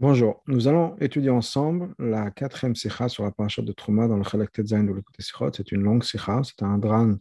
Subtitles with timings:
[0.00, 4.24] Bonjour, nous allons étudier ensemble la quatrième sikha sur la paracha de Trouma dans le
[4.24, 5.52] Chalak Tetzain de l'écoute Sikhot.
[5.52, 7.14] C'est une longue sikha, c'est un dran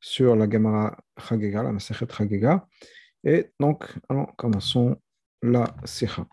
[0.00, 2.66] sur la Gemara Chagega, la Masechet Chagega.
[3.22, 4.96] Et donc, allons, commençons
[5.42, 6.26] la sikha.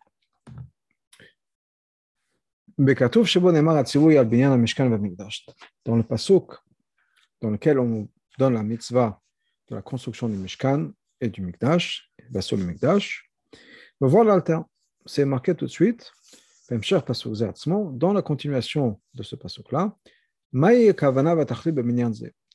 [2.79, 5.45] Bekatouf Shebo Nemar Atzivui al Binyan Mishkan Mikdash.
[5.86, 6.54] Dans le pasuk
[7.41, 8.09] dans lequel on
[8.39, 9.21] donne la mitzvah
[9.70, 10.89] de la construction du Mishkan
[11.21, 13.29] et du Mikdash, sur le Mikdash,
[14.02, 14.57] on voit l'alter
[15.05, 16.11] c'est marqué tout de suite,
[16.69, 19.96] dans la continuation de ce passage-là,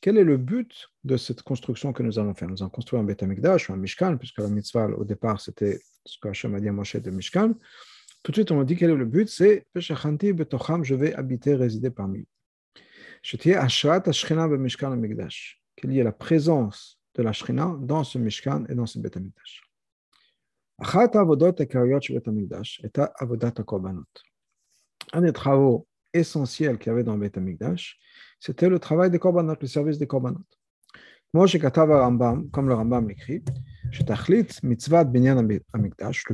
[0.03, 2.49] quel est le but de cette construction que nous allons faire?
[2.49, 6.19] Nous allons construire un Beth ou un Mishkan, puisque la mitzvah au départ c'était ce
[6.19, 7.55] que Hachem a dit à Moshe de Mishkan.
[8.23, 12.21] Tout de suite on dit quel est le but c'est je vais habiter, résider parmi
[12.21, 12.27] eux.
[13.23, 13.53] Qu'il
[15.93, 19.70] y ait la présence de la Shrina dans ce Mishkan et dans ce Beth Amikdash.
[25.13, 27.99] Un des travaux essentiels qu'il y avait dans le Beth Amikdash,
[28.39, 30.39] c'était le travail des korbanot, le service des korbanot.
[31.33, 33.43] Comme le Rambam l'écrit,
[33.93, 34.05] le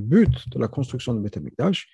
[0.00, 1.86] but de la construction du Beth Amikdash,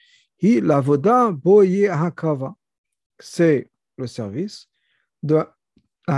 [3.19, 4.69] c'est le service
[5.22, 5.44] de
[6.06, 6.12] de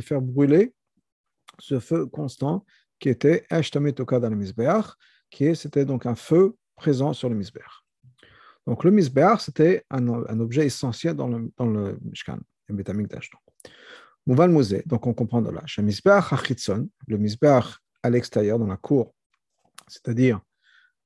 [0.00, 0.74] faire brûler
[1.58, 2.64] ce feu constant
[3.00, 3.44] qui était
[4.30, 4.86] le Misbeach,
[5.30, 7.82] qui c'était donc un feu présent sur le Misbeach.
[8.66, 10.06] Donc le Misbeach, c'était un,
[10.38, 13.30] objet essentiel dans le, dans le Mishkan, le Betamikdash.
[14.26, 15.62] Mouval Mosé, donc on comprend de là.
[15.76, 16.32] Le Misbeach
[17.08, 17.18] le
[18.02, 19.14] à l'extérieur, dans la cour,
[19.88, 20.40] c'est-à-dire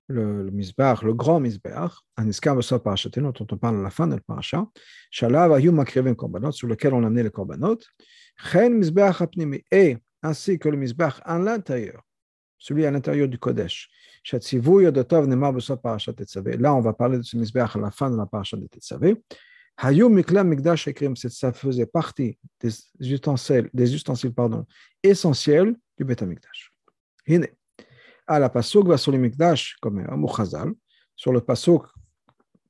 [0.09, 4.07] le, le le grand Misbeach, un escave sur Parashatin, dont on parle à la fin
[4.07, 4.67] de la Parasha,
[5.11, 7.79] Shalav Ayum Makrivim Korbanot, sur lequel on a amené les Korbanot,
[8.37, 12.03] Chen Misbeach Apnimi, et ainsi que le misbach à l'intérieur,
[12.59, 13.89] celui à l'intérieur du Kodesh.
[14.33, 14.39] Là,
[16.75, 19.23] on va parler de ce misbach à la fin de la parasha de Tetzavé.
[21.29, 24.65] Ça faisait partie des ustensiles, des ustensiles pardon,
[25.03, 26.73] essentiels du Beth Amikdash.
[28.27, 30.75] À la pasuk va sur le Mikdash, comme un
[31.17, 31.83] sur le pasuk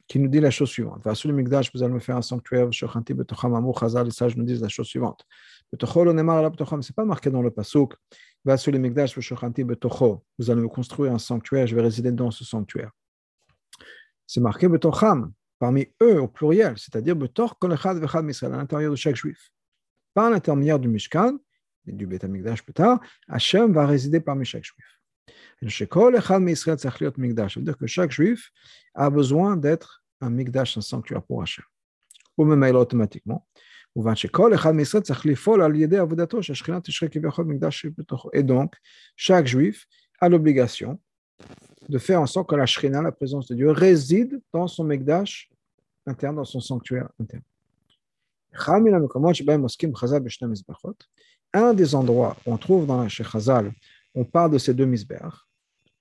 [0.09, 1.05] qui nous dit la chose suivante.
[1.05, 4.11] Va sur le Mikdash, vous allez me faire un sanctuaire, Shochanti Betocham Amou Chazal, les
[4.11, 5.25] sages nous disent la chose suivante.
[5.73, 7.95] C'est pas marqué dans le pasuk.
[8.45, 8.79] Vous allez
[10.61, 12.91] me construire un sanctuaire, je vais résider dans ce sanctuaire.
[14.27, 14.69] C'est marqué
[15.59, 19.51] parmi eux au pluriel, c'est-à-dire à l'intérieur de chaque juif.
[20.13, 21.39] Par l'intermédiaire du Mishkan,
[21.87, 25.01] et du Mikdash plus tard, Hachem va résider parmi chaque juif.
[25.61, 28.51] Ça veut dire que chaque juif
[28.95, 31.65] a besoin d'être un Mikdash, un sanctuaire pour Hachem.
[32.37, 33.47] Ou même automatiquement.
[33.97, 34.01] Et
[38.43, 38.75] donc,
[39.17, 39.87] chaque juif
[40.21, 41.01] a l'obligation
[41.89, 45.49] de faire en sorte que la Shrina, la présence de Dieu, réside dans son Mikdash
[46.07, 47.43] interne, dans son sanctuaire interne.
[51.53, 53.73] Un des endroits où on trouve dans la Shechazal,
[54.15, 55.21] on parle de ces deux misbech,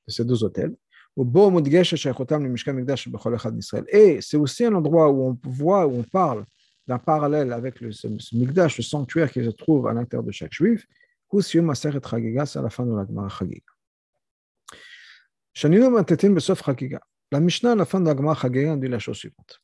[0.08, 0.75] de ces deux hôtels.
[3.88, 6.44] Et c'est aussi un endroit où on voit, où on parle
[6.88, 10.54] d'un parallèle avec le ce, Migdash, le sanctuaire qui se trouve à l'intérieur de chaque
[10.54, 10.86] juif,
[11.42, 13.62] c'est à la fin de la Gemara Chagiga.
[17.32, 19.60] La Mishnah, à la fin de la Gemara Chagiga, dit la chose suivante.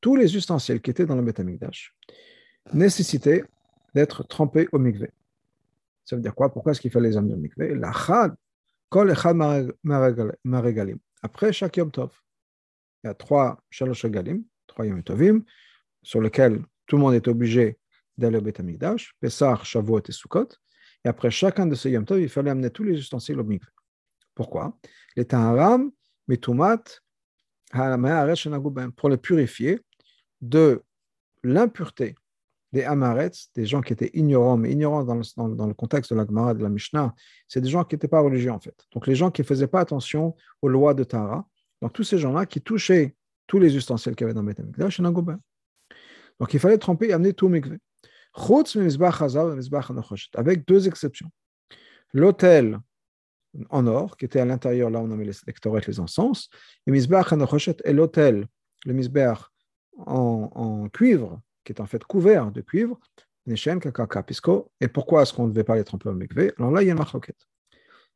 [0.00, 1.94] Tous les ustensiles qui étaient dans le Beth Amikdash
[2.72, 3.44] nécessitaient
[3.94, 5.12] d'être trempés au mikveh.
[6.04, 6.52] Ça veut dire quoi?
[6.52, 7.80] Pourquoi est-ce qu'il fallait les amener au mikveh?
[11.22, 12.10] Après chaque Yom Tov,
[13.02, 15.42] il y a trois Shalosh Galim, trois Yom Tovim,
[16.02, 17.78] sur lesquels tout le monde est obligé
[18.16, 20.48] d'aller au Beth Amikdash, Pesach, Shavuot et Sukkot.
[21.04, 23.70] Et après chacun de ces Yom Tov, il fallait amener tous les ustensiles au mikveh.
[24.34, 24.76] Pourquoi?
[25.16, 25.90] Les Taharam,
[26.28, 26.82] Mitumat,
[28.96, 29.80] pour les purifier
[30.40, 30.82] de
[31.42, 32.14] l'impureté
[32.72, 36.16] des Amarets, des gens qui étaient ignorants, mais ignorants dans le, dans, le contexte de
[36.16, 37.14] la Gemara, de la Mishnah,
[37.48, 38.74] c'est des gens qui n'étaient pas religieux en fait.
[38.92, 41.46] Donc les gens qui ne faisaient pas attention aux lois de Tara,
[41.80, 43.14] donc tous ces gens-là qui touchaient
[43.46, 47.32] tous les ustensiles qu'il y avait dans le Mikdash, Donc il fallait tremper et amener
[47.32, 47.78] tout Mikveh.
[50.34, 51.30] Avec deux exceptions.
[52.12, 52.78] L'autel
[53.70, 56.48] en or, qui était à l'intérieur, là on met les lectorettes, les encens,
[56.86, 58.46] et et l'autel,
[58.86, 59.50] le Mizbach
[59.98, 63.00] en, cuivre, qui est en fait couvert de cuivre,
[63.46, 66.90] et pourquoi est-ce qu'on ne devait pas les tremper au mikveh Alors là, il y
[66.90, 67.48] a une marquette.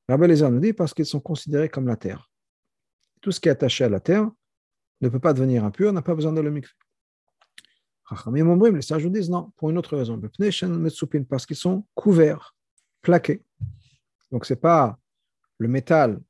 [0.08, 2.30] Rabbi Lézard nous dit parce qu'ils sont considérés comme la terre.
[3.24, 4.30] Tout ce qui est attaché à la terre
[5.00, 6.68] ne peut pas devenir impur, n'a pas besoin de le mikveh.
[8.70, 10.20] Les sages nous disent non, pour une autre raison.
[11.30, 12.54] Parce qu'ils sont couverts,
[13.00, 13.42] plaqués.
[14.30, 14.98] Donc, ce n'est pas
[15.56, 16.20] le métal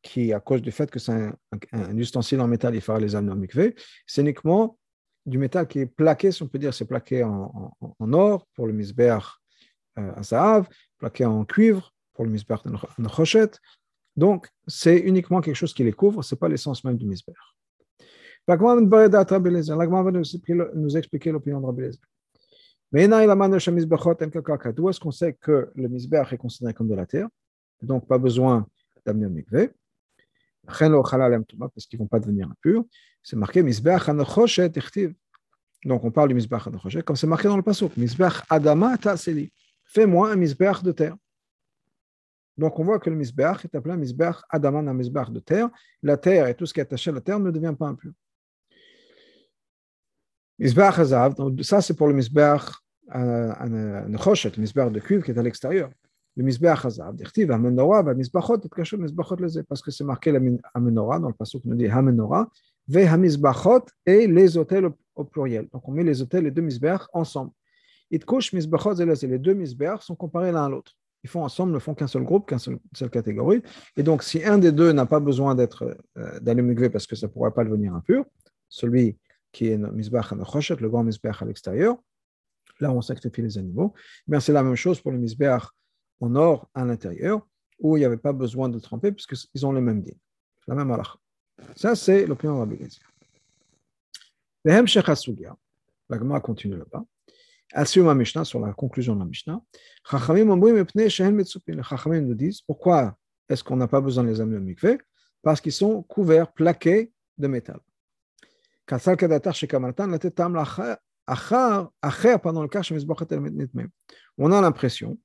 [0.00, 1.28] qui, à cause du fait que c'est
[1.72, 3.74] un, ustensile en métal, il fera les âmes mikvé,
[4.06, 4.78] c'est uniquement
[5.26, 7.72] du métal qui est plaqué, si on peut dire, c'est plaqué en,
[8.12, 9.24] or pour le misbeach
[9.98, 10.68] euh, à Zahav,
[10.98, 13.50] plaqué en cuivre pour le misbeach de Chochet.
[14.18, 17.36] Donc, c'est uniquement quelque chose qui les couvre, ce n'est pas l'essence même du misbeach.
[18.48, 18.74] L'agma
[20.02, 22.02] va nous expliquer l'opinion de Rabbi Lezer.
[24.72, 27.28] D'où est-ce qu'on sait que le misbeach est considéré comme de la terre,
[27.80, 28.66] donc pas besoin
[29.06, 29.70] d'amener au mikvé
[30.66, 32.84] parce qu'ils ne vont pas devenir impurs.
[33.22, 34.72] C'est marqué Anachoshet
[35.84, 37.90] Donc on parle du Anachoshet, comme c'est marqué dans le passage.
[37.96, 39.52] Mizbeach Adama Ta'aseli.
[39.84, 41.16] Fais-moi un Mizbeach de terre.
[42.58, 45.70] Donc on voit que le Mizbeach est appelé un Mizbeach Adama, un Mizbeach de terre.
[46.02, 48.12] La terre et tout ce qui est attaché à la terre ne devient pas impur.
[50.58, 52.62] Mizbeach Azav, ça c'est pour le Mizbeach
[53.08, 55.90] Anachoshet, le Mizbeach de cuivre qui est à l'extérieur
[56.38, 58.96] le Mizbeach Hazav, d'Irtiv, Hamenora, Mizbachot, et Kachot
[59.68, 62.48] parce que c'est marqué la dans le passage qui nous dit Hamenora,
[62.86, 62.98] Ve
[64.06, 65.68] et les hôtels au, pluriel.
[65.72, 67.50] Donc on met les hôtels, les deux Mizbeach ensemble.
[68.10, 70.96] It couche Mizbachot et les deux Mizbeach sont comparés l'un à l'autre.
[71.24, 73.62] Ils font ensemble, ne font qu'un seul groupe, qu'une seule, seule, catégorie.
[73.96, 77.32] Et donc, si un des deux n'a pas besoin d'être euh, parce que ça ne
[77.32, 78.24] pourrait pas devenir impur,
[78.68, 79.18] celui
[79.52, 81.96] qui est le grand Mizbeach à l'extérieur,
[82.80, 83.94] là on sacrifie les animaux,
[84.32, 85.62] eh c'est la même chose pour le Mizbeach
[86.20, 87.46] en or à l'intérieur,
[87.80, 90.14] où il n'y avait pas besoin de tremper, puisqu'ils ont le même din,
[90.66, 91.16] la même halakha.
[91.74, 92.78] Ça, c'est l'opinion de Rabbi
[95.08, 95.56] Asugya,
[96.08, 97.04] la Gemara continue là-bas.
[97.72, 99.60] Al Mishnah, sur la conclusion de la Mishnah,
[100.94, 103.16] les Chachamim nous disent pourquoi
[103.48, 104.98] est-ce qu'on n'a pas besoin de les amener au mikveh?
[105.42, 107.78] Parce qu'ils sont couverts, plaqués de métal.
[114.38, 115.18] On a l'impression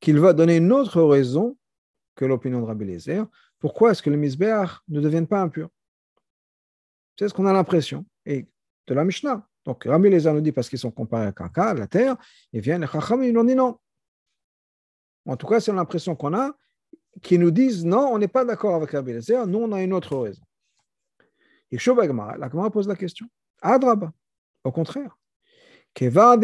[0.00, 1.56] qu'il va donner une autre raison
[2.14, 3.24] que l'opinion de Rabbi Lézer.
[3.58, 5.68] Pourquoi est-ce que les misbéach ne deviennent pas impurs?
[7.18, 8.04] C'est ce qu'on a l'impression.
[8.24, 8.48] Et
[8.86, 9.46] de la Mishnah.
[9.64, 12.16] Donc Rabbi Lézer nous dit parce qu'ils sont comparés à Kaka, la terre,
[12.52, 13.78] et viennent les Chachamim, ils nous dit non.
[15.24, 16.50] En tout cas, c'est l'impression qu'on a,
[17.22, 19.92] qui nous disent non, on n'est pas d'accord avec Rabbi Lézer, nous on a une
[19.92, 20.42] autre raison.
[21.70, 23.26] Et la Gemara pose la question.
[23.62, 24.12] Adraba,
[24.64, 25.16] au contraire.
[25.94, 26.36] Étant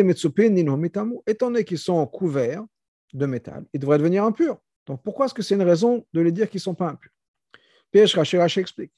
[1.47, 2.64] donné qu'ils sont couverts
[3.12, 4.59] de métal, ils devraient devenir impurs.
[4.87, 7.12] Donc pourquoi est-ce que c'est une raison de les dire qu'ils ne sont pas impurs?
[7.94, 8.93] Rashi Rashi explique.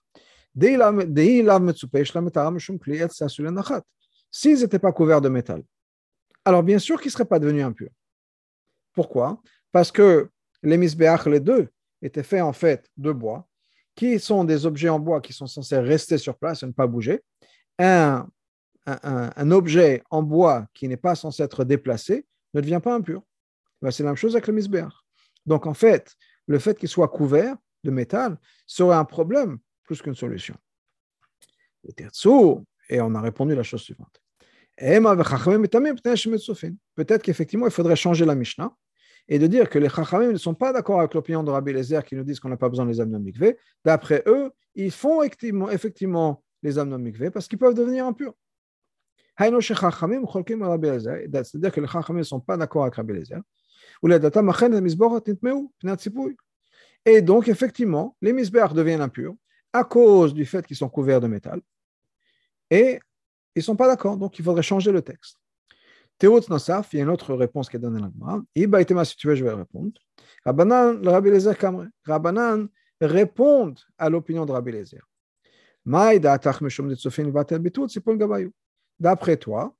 [4.30, 5.62] S'ils n'étaient pas couverts de métal,
[6.44, 7.90] alors bien sûr qu'ils ne seraient pas devenus impurs.
[8.92, 9.40] Pourquoi?
[9.72, 10.30] Parce que
[10.62, 11.68] les misbéach, les deux,
[12.02, 13.46] étaient faits en fait de bois,
[13.94, 16.86] qui sont des objets en bois qui sont censés rester sur place et ne pas
[16.86, 17.22] bouger.
[17.78, 18.26] Un,
[19.50, 23.22] objet en bois qui n'est pas censé être déplacé ne devient pas impur.
[23.82, 24.92] Ben, c'est la même chose avec le misbéach.
[25.46, 26.14] Donc en fait,
[26.46, 30.56] le fait qu'il soit couvert de métal serait un problème plus qu'une solution.
[32.90, 34.20] Et on a répondu la chose suivante.
[34.76, 35.22] Peut-être
[37.22, 38.74] qu'effectivement, il faudrait changer la Mishnah
[39.28, 42.04] et de dire que les Chachamim ne sont pas d'accord avec l'opinion de Rabbi Lezer
[42.04, 43.56] qui nous disent qu'on n'a pas besoin des âmes mikvé.
[43.84, 48.34] D'après eux, ils font effectivement, les âmes mikvé parce qu'ils peuvent devenir impurs.
[49.38, 49.58] C'est-à-dire
[51.72, 53.40] que les Chachamim ne sont pas d'accord avec Rabbi Lezer.
[57.06, 59.34] Et donc, effectivement, les misbéach deviennent impurs
[59.72, 61.60] à cause du fait qu'ils sont couverts de métal.
[62.70, 63.00] Et
[63.54, 65.36] ils ne sont pas d'accord, donc il faudrait changer le texte.
[66.18, 68.42] Théot Nassaf, il y a une autre réponse qui est donnée là-bas.
[68.54, 69.92] Iba si tu je vais répondre.
[70.44, 71.86] Rabbanan, le Rabbi Lezer Kamre.
[72.04, 72.68] Rabbanan
[73.00, 75.00] répondent à l'opinion de Rabbi Lezer.
[78.98, 79.74] D'après toi,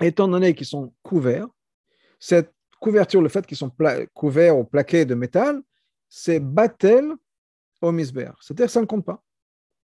[0.00, 1.48] étant donné qu'ils sont couverts,
[2.20, 3.72] cette couverture, le fait qu'ils sont
[4.14, 5.60] couverts ou plaqués de métal,
[6.08, 7.12] c'est battel
[7.80, 8.30] au misber.
[8.40, 9.20] C'est-à-dire que ça ne compte pas.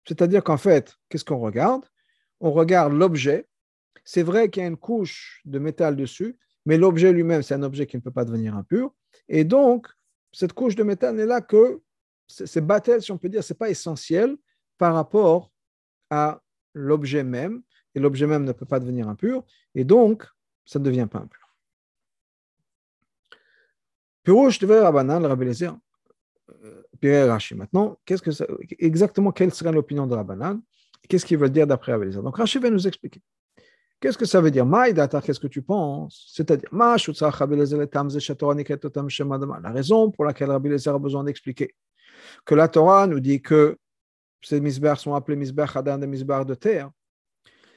[0.08, 1.86] C'est-à-dire qu'en fait, qu'est-ce qu'on regarde?
[2.40, 3.48] On regarde l'objet.
[4.04, 7.64] C'est vrai qu'il y a une couche de métal dessus, mais l'objet lui-même, c'est un
[7.64, 8.94] objet qui ne peut pas devenir impur.
[9.28, 9.88] Et donc,
[10.32, 11.82] cette couche de métal n'est là que,
[12.28, 14.36] c'est battel, si on peut dire, ce n'est pas essentiel
[14.78, 15.52] par rapport
[16.10, 16.42] à
[16.74, 17.62] l'objet même.
[17.94, 19.44] Et l'objet même ne peut pas devenir impur.
[19.74, 20.28] Et donc,
[20.66, 21.56] ça ne devient pas impur.
[24.24, 25.46] Pirouche de Rabbanan, le Rabbi
[27.04, 27.56] Euh, Rashi.
[27.56, 28.30] Maintenant, qu'est-ce que
[28.80, 30.62] exactement quelle serait l'opinion de Rabbanan
[31.08, 33.22] Qu'est-ce qu'il veut dire d'après Rabbi Lézer Donc Rashi va nous expliquer.
[34.00, 34.66] Qu'est-ce que ça veut dire?
[34.66, 36.32] Maïdata, qu'est-ce que tu penses?
[36.34, 36.96] C'est-à-dire, la
[39.72, 41.74] raison pour laquelle Rabbi a besoin d'expliquer
[42.46, 43.78] que la Torah nous dit que
[44.42, 46.92] ces misbères sont appelés misbères Hadan, des misbères de terre.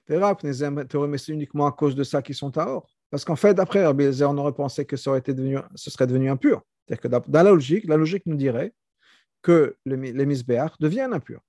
[0.07, 2.89] C'est uniquement à cause de ça qu'ils sont à or.
[3.11, 6.07] Parce qu'en fait, d'après Rabbi on aurait pensé que ça aurait été devenu, ce serait
[6.07, 6.63] devenu impur.
[6.88, 8.73] C'est-à-dire que dans la logique, la logique nous dirait
[9.42, 10.26] que les, les
[10.80, 11.42] deviennent impurs.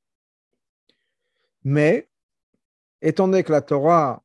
[1.63, 2.09] Mais,
[3.01, 4.21] étant donné que la Torah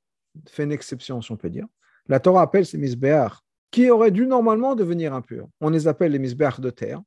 [0.48, 1.66] fait une exception, si on peut dire,
[2.08, 3.38] la Torah appelle ces misbéach
[3.70, 5.48] qui auraient dû normalement devenir impurs.
[5.60, 7.00] On les appelle les misbéach de terre.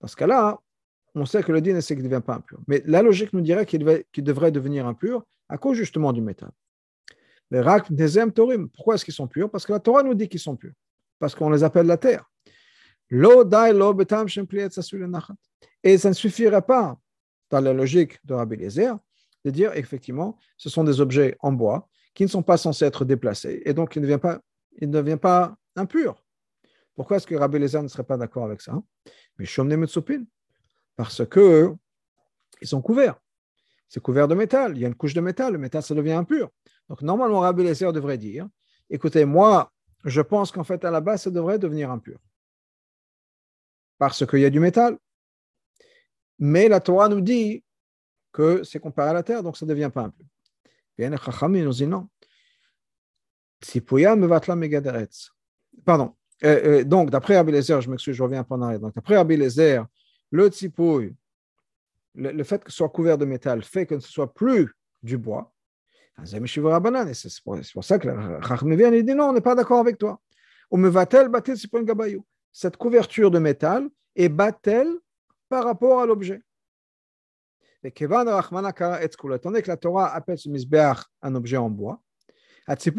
[0.00, 0.58] Dans ce cas-là,
[1.14, 2.58] on sait que le din, ne devient pas impur.
[2.66, 6.50] Mais la logique nous dirait qu'il devrait devenir impur à cause justement du métal.
[7.50, 7.88] Les rak
[8.34, 9.50] torim, pourquoi est-ce qu'ils sont purs?
[9.50, 10.72] Parce que la Torah nous dit qu'ils sont purs.
[11.18, 12.31] Parce qu'on les appelle la terre.
[15.84, 16.98] Et ça ne suffirait pas,
[17.50, 18.96] dans la logique de Rabbi Eliezer,
[19.44, 23.04] de dire effectivement, ce sont des objets en bois qui ne sont pas censés être
[23.04, 24.40] déplacés et donc il ne devient pas,
[24.78, 26.22] il ne devient pas impur.
[26.94, 28.80] Pourquoi est-ce que Rabbi Eliezer ne serait pas d'accord avec ça?
[29.38, 29.46] Mais
[30.96, 31.74] parce que
[32.60, 33.18] ils sont couverts.
[33.88, 34.76] C'est couvert de métal.
[34.76, 35.52] Il y a une couche de métal.
[35.52, 36.48] Le métal, ça devient impur.
[36.88, 38.48] Donc, normalement, Rabbi Eliezer devrait dire
[38.88, 39.70] écoutez, moi,
[40.04, 42.18] je pense qu'en fait, à la base, ça devrait devenir impur.
[44.02, 44.98] Parce qu'il y a du métal.
[46.40, 47.62] Mais la Torah nous dit
[48.32, 50.26] que c'est comparé à la terre, donc ça ne devient pas impur.
[50.98, 52.08] Bien, les nous dit non.
[55.84, 56.16] Pardon.
[56.42, 58.80] Euh, euh, donc, d'après Rabbi Eliezer, je m'excuse, je reviens un peu en arrière.
[58.80, 59.86] Donc, d'après Rabbi Eliezer,
[60.32, 61.14] le tsipouille,
[62.16, 65.54] le, fait que ce soit couvert de métal fait que ce soit plus du bois.
[66.24, 66.40] C'est
[67.72, 70.20] pour ça que Rachmi vient et dit non, on n'est pas d'accord avec toi.
[72.52, 74.88] Cette couverture de métal est batel
[75.48, 76.42] par rapport à l'objet.
[77.84, 82.00] Étant donné que la Torah appelle ce misbeach un objet en bois,
[82.68, 82.94] cette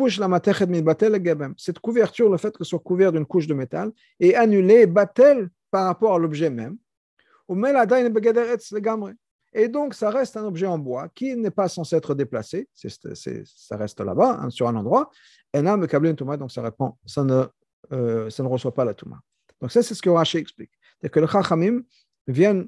[1.79, 6.15] couverture, le fait que soit couvert d'une couche de métal, est annulée, batel par rapport
[6.15, 6.77] à l'objet même.
[9.55, 12.67] Et donc, ça reste un objet en bois qui n'est pas censé être déplacé.
[12.73, 15.09] ça reste là-bas, hein, sur un endroit.
[15.53, 17.45] Et là, donc ça répond, ça ne,
[17.93, 19.21] euh, ça ne reçoit pas la Touma.
[19.63, 20.71] Donc, ça, c'est ce que Rashi explique.
[21.01, 21.83] C'est que le Chachamim
[22.27, 22.67] viennent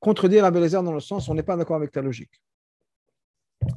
[0.00, 2.42] contredire Abelazar dans le sens on n'est pas d'accord avec ta logique.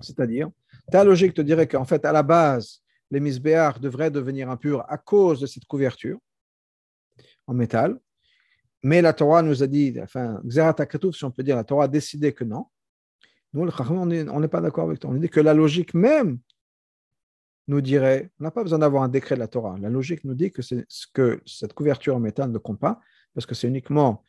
[0.02, 0.50] C'est-à-dire,
[0.92, 4.98] ta logique te dirait qu'en fait, à la base, les misbéars devraient devenir impurs à
[4.98, 6.18] cause de cette couverture
[7.46, 8.00] en métal.
[8.82, 12.34] Mais la Torah nous a dit, enfin, si on peut dire, la Torah a décidé
[12.34, 12.66] que non.
[13.54, 13.72] Nous, le
[14.32, 15.12] on n'est pas d'accord avec toi.
[15.12, 16.40] On dit que la logique même
[17.68, 19.78] nous dirait, on n'a pas besoin d'avoir un décret de la Torah.
[19.80, 20.62] La logique nous dit que,
[21.14, 23.00] que cette couverture en métal ne compte pas,
[23.34, 24.24] parce que c'est uniquement,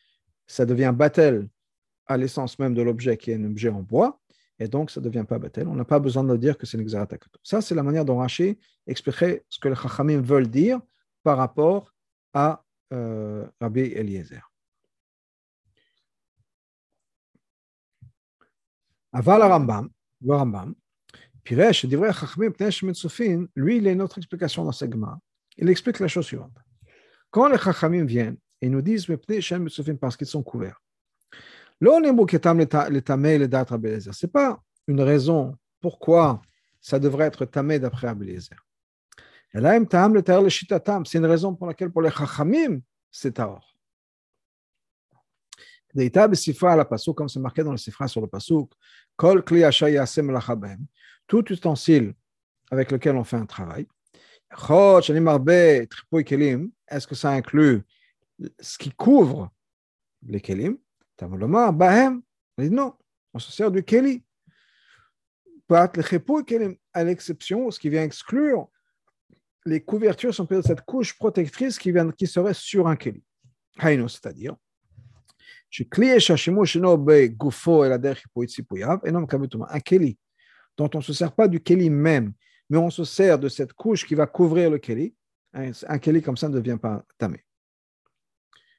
[0.46, 1.48] ça devient battel
[2.06, 4.20] à l'essence même de l'objet qui est un objet en bois,
[4.58, 5.66] et donc ça ne devient pas battel.
[5.66, 7.38] On n'a pas besoin de dire que c'est l'exaratakato.
[7.42, 10.80] Ça, c'est la manière dont Rashi expliquerait ce que les Chachamim veulent dire
[11.22, 11.92] par rapport
[12.32, 12.62] à
[12.92, 14.42] euh, Rabbi Eliezer.
[19.12, 19.90] Aval Rambam,
[20.22, 20.34] le
[21.44, 25.18] Piresh, divrei Chachmim Pnesh Metzufin, lui, il a une autre explication dans ce Gemara.
[25.56, 26.56] Il explique la chose suivante.
[27.30, 30.80] Quand les Chachamim viennent et nous disent Pnesh Metzufin parce qu'ils sont couverts,
[31.80, 32.00] ce
[34.26, 36.40] n'est pas une raison pourquoi
[36.80, 38.56] ça devrait être tamé d'après Abeliezer.
[39.52, 39.60] C'est
[41.18, 43.76] une raison pour laquelle pour les chachamim, c'est taor.
[47.14, 48.72] comme c'est marqué dans le sifra sur le pasouk,
[49.16, 49.62] kol kli
[51.26, 52.14] tout ustensile
[52.70, 53.86] avec lequel on fait un travail.
[56.88, 57.82] Est-ce que ça inclut
[58.60, 59.52] ce qui couvre
[60.26, 60.78] les kelim?
[61.20, 62.22] Bahem,
[62.58, 62.94] non,
[63.32, 64.22] on se sert du Keli.
[65.70, 68.68] À l'exception, ce qui vient exclure
[69.66, 73.22] les couvertures sont cette couche protectrice qui, vient, qui serait sur un Keli.
[73.80, 74.56] C'est-à-dire,
[79.70, 80.18] un Keli
[80.76, 82.32] dont on ne se sert pas du Keli même,
[82.70, 85.14] mais on se sert de cette couche qui va couvrir le Keli,
[85.52, 87.44] un, un Keli comme ça ne devient pas tamé.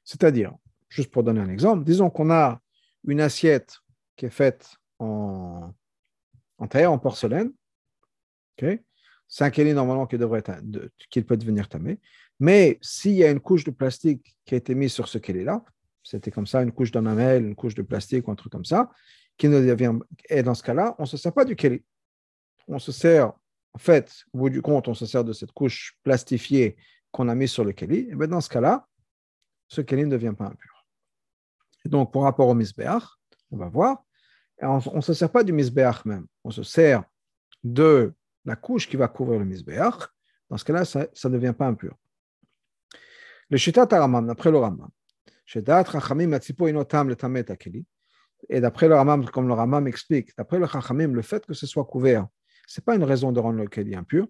[0.04, 0.52] C'est-à-dire,
[0.88, 2.60] Juste pour donner un exemple, disons qu'on a
[3.06, 3.78] une assiette
[4.16, 5.72] qui est faite en,
[6.70, 7.52] terre, en porcelaine.
[9.28, 12.00] C'est un kéli normalement qui, devrait peut devenir tamé.
[12.38, 15.64] Mais s'il y a une couche de plastique qui a été mise sur ce kéli-là,
[16.02, 18.64] c'était comme ça, une couche de mamelle, une couche de plastique ou un truc comme
[18.64, 18.90] ça,
[19.36, 19.92] qui ne devient,
[20.28, 21.84] et dans ce cas-là, on ne se sert pas du kéli.
[22.68, 23.32] On se sert,
[23.72, 26.76] en fait, au bout du compte, on se sert de cette couche plastifiée
[27.10, 28.08] qu'on a mise sur le kéli.
[28.10, 28.86] Et bien dans ce cas-là,
[29.68, 30.76] ce kéli ne devient pas impur
[31.88, 33.02] donc, par rapport au misbeach,
[33.50, 34.04] on va voir,
[34.60, 37.04] on ne se sert pas du misbeach même, on se sert
[37.62, 38.12] de
[38.44, 40.08] la couche qui va couvrir le misbeach.
[40.48, 41.94] Dans ce cas-là, ça ne devient pas impur.
[43.50, 44.90] Le shitat Ramam, d'après le Ramam,
[48.48, 51.66] et d'après le Ramam, comme le Ramam explique, d'après le Chachamim, le fait que ce
[51.66, 52.26] soit couvert,
[52.66, 54.26] ce n'est pas une raison de rendre le Keli impur.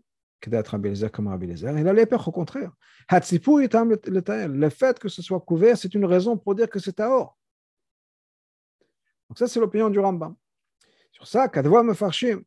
[0.47, 1.77] d'être Rabbi Eliezer comme Rabbi Eliezer.
[1.79, 2.73] Il allait faire au contraire.
[3.11, 7.37] Le fait que ce soit couvert, c'est une raison pour dire que c'est or.
[9.29, 10.37] Donc ça, c'est l'opinion du Rambam.
[11.11, 12.43] Sur ça, Kadwa Mefarshim,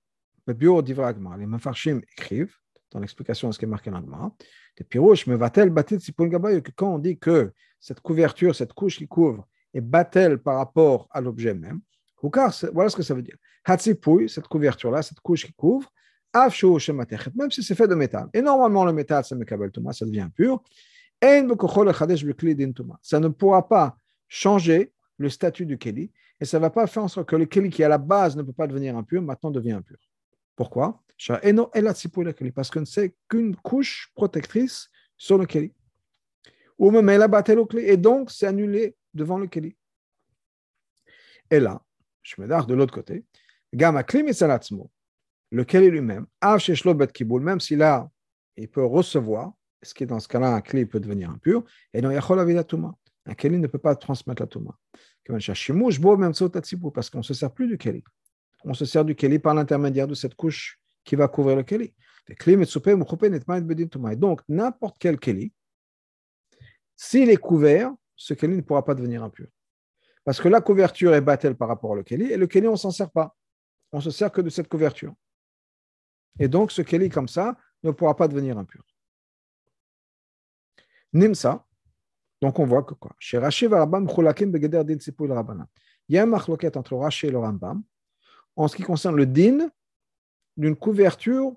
[0.46, 2.56] le bureau d'Ivragma, les Mefarshim écrivent,
[2.92, 4.32] dans l'explication de ce qui est marqué dans l'Agma,
[4.78, 8.98] des pirouches, Mevatel Batit Sipun Gabayou, que quand on dit que cette couverture, cette couche
[8.98, 11.82] qui couvre, est batel par rapport à l'objet même,
[12.22, 13.38] voilà ce que ça veut dire.
[13.66, 15.92] Hatsipouy, cette couverture-là, cette couche qui couvre,
[16.34, 18.30] même si c'est fait de métal.
[18.34, 20.62] Et normalement, le métal, ça devient pur.
[23.02, 23.98] Ça ne pourra pas
[24.28, 27.46] changer le statut du Keli et ça ne va pas faire en sorte que le
[27.46, 29.98] Keli qui à la base ne peut pas devenir impur, maintenant devient impur.
[30.56, 31.02] Pourquoi?
[32.56, 35.74] Parce que c'est qu'une couche protectrice sur le Keli.
[37.88, 39.76] Et donc, c'est annulé devant le Keli.
[41.52, 41.82] Et là,
[42.22, 43.26] je me darre de l'autre côté,
[43.72, 44.28] Klim
[45.52, 46.28] le Keli lui-même,
[47.42, 48.10] même s'il a,
[48.56, 51.64] il peut recevoir, ce qui est dans ce cas-là, un Keli peut devenir impur,
[51.94, 54.78] et non, un Keli ne peut pas transmettre la Touma.
[55.26, 58.04] Parce qu'on ne se sert plus du Keli.
[58.64, 61.94] On se sert du Keli par l'intermédiaire de cette couche qui va couvrir le Keli.
[64.18, 65.52] Donc, n'importe quel Keli,
[66.96, 69.48] s'il est couvert, ce Keli ne pourra pas devenir impur.
[70.26, 72.78] Parce que la couverture est battelle par rapport au Keli, et le Keli, on ne
[72.78, 73.36] s'en sert pas.
[73.94, 75.16] On se sert que de cette couverture.
[76.38, 78.84] Et donc, ce Keli comme ça ne pourra pas devenir impur.
[81.14, 81.66] Nimsa,
[82.42, 83.16] donc on voit que quoi?
[83.20, 83.72] Chez Rashi il
[86.16, 87.84] y a un marloquette entre Rashi et le Rambam
[88.56, 89.72] en ce qui concerne le din
[90.58, 91.56] d'une couverture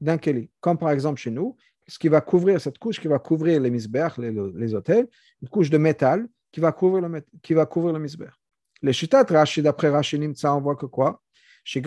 [0.00, 0.50] d'un Keli.
[0.60, 1.56] Comme par exemple chez nous,
[1.88, 5.08] ce qui va couvrir cette couche qui va couvrir les misber, les, les, hôtels,
[5.42, 8.06] une couche de métal qui va couvrir le, qui va couvrir le.
[8.82, 11.22] Les chitat Rashi, d'après Rashi Nimsa, on voit que quoi?
[11.74, 11.82] Les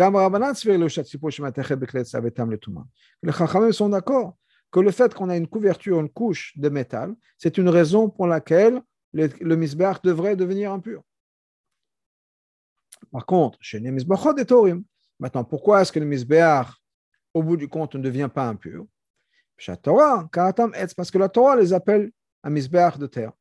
[3.32, 4.38] Chachamim sont d'accord
[4.72, 8.28] que le fait qu'on a une couverture, une couche de métal, c'est une raison pour
[8.28, 8.82] laquelle
[9.14, 9.56] le, le
[10.04, 11.04] devrait devenir impur.
[13.12, 14.84] Par contre, chez les et torim,
[15.20, 16.68] maintenant, pourquoi est-ce que le misbeach,
[17.34, 18.86] au bout du compte, ne devient pas impur?
[20.96, 22.12] Parce que la Torah les appelle
[22.44, 23.32] un misbeach de terre,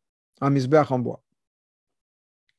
[0.40, 1.22] un misbeach en bois.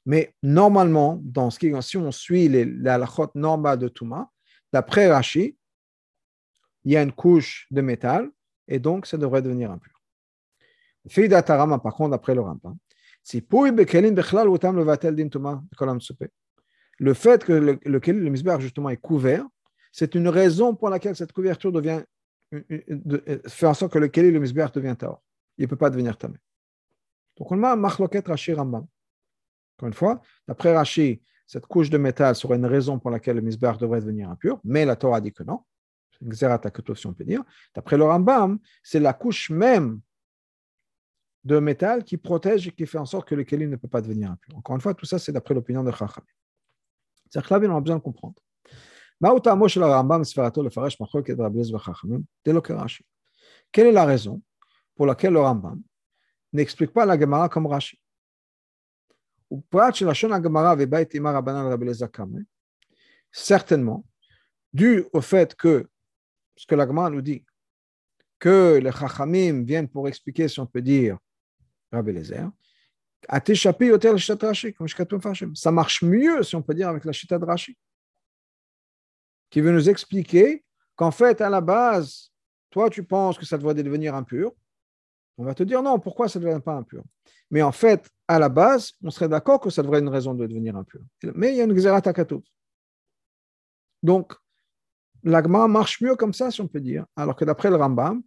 [0.06, 4.30] Mais normalement, dans ce qui, si on suit la lachot normale de Touma,
[4.74, 5.56] d'après Rashi,
[6.84, 8.30] il y a une couche de métal
[8.68, 9.94] et donc ça devrait devenir impur.
[11.08, 12.78] Par contre, après le Rambam,
[17.00, 19.46] le fait que le, le, le misbar justement est couvert,
[19.92, 22.04] c'est une raison pour laquelle cette couverture devient,
[23.48, 25.24] fait en sorte que le keli, le misbar devient taor.
[25.58, 26.38] Il ne peut pas devenir tamé.
[27.38, 28.86] Donc on a machloket Rashi Rambam.
[29.78, 33.42] Encore une fois, d'après Rashi, cette couche de métal serait une raison pour laquelle le
[33.42, 35.62] misbar devrait devenir impur, mais la Torah dit que non
[36.96, 37.44] si on peut dire.
[37.74, 40.02] D'après le Rambam, c'est la couche même
[41.44, 44.02] de métal qui protège et qui fait en sorte que le Kélim ne peut pas
[44.02, 44.56] devenir impur.
[44.56, 46.24] Encore une fois, tout ça, c'est d'après l'opinion de Chacham.
[47.30, 48.36] C'est-à-dire que là, on a besoin de comprendre.
[53.72, 54.42] Quelle est la raison
[54.96, 55.82] pour laquelle le Rambam
[56.52, 58.02] n'explique pas la Gemara comme Rashi
[63.32, 64.06] Certainement,
[64.74, 65.88] dû au fait que
[66.56, 67.46] ce que l'Agma nous dit,
[68.40, 71.20] que les Chachamim viennent pour expliquer, si on peut dire,
[71.92, 72.50] Rabbi Lezer,
[75.54, 77.78] ça marche mieux, si on peut dire, avec la Shita de Rashi,
[79.52, 80.64] qui veut nous expliquer
[80.96, 82.32] qu'en fait, à la base,
[82.72, 84.54] toi, tu penses que ça devrait devenir impur.
[85.38, 87.04] On va te dire non, pourquoi ça ne devient pas impur?
[87.52, 90.34] Mais en fait, à la base, on serait d'accord que ça devrait être une raison
[90.34, 91.02] de devenir impur.
[91.36, 92.02] Mais il y a une Xerat
[94.02, 94.34] Donc,
[95.24, 97.06] l'agma marche mieux comme ça, si on peut dire.
[97.16, 98.24] Alors que d'après le Rambam,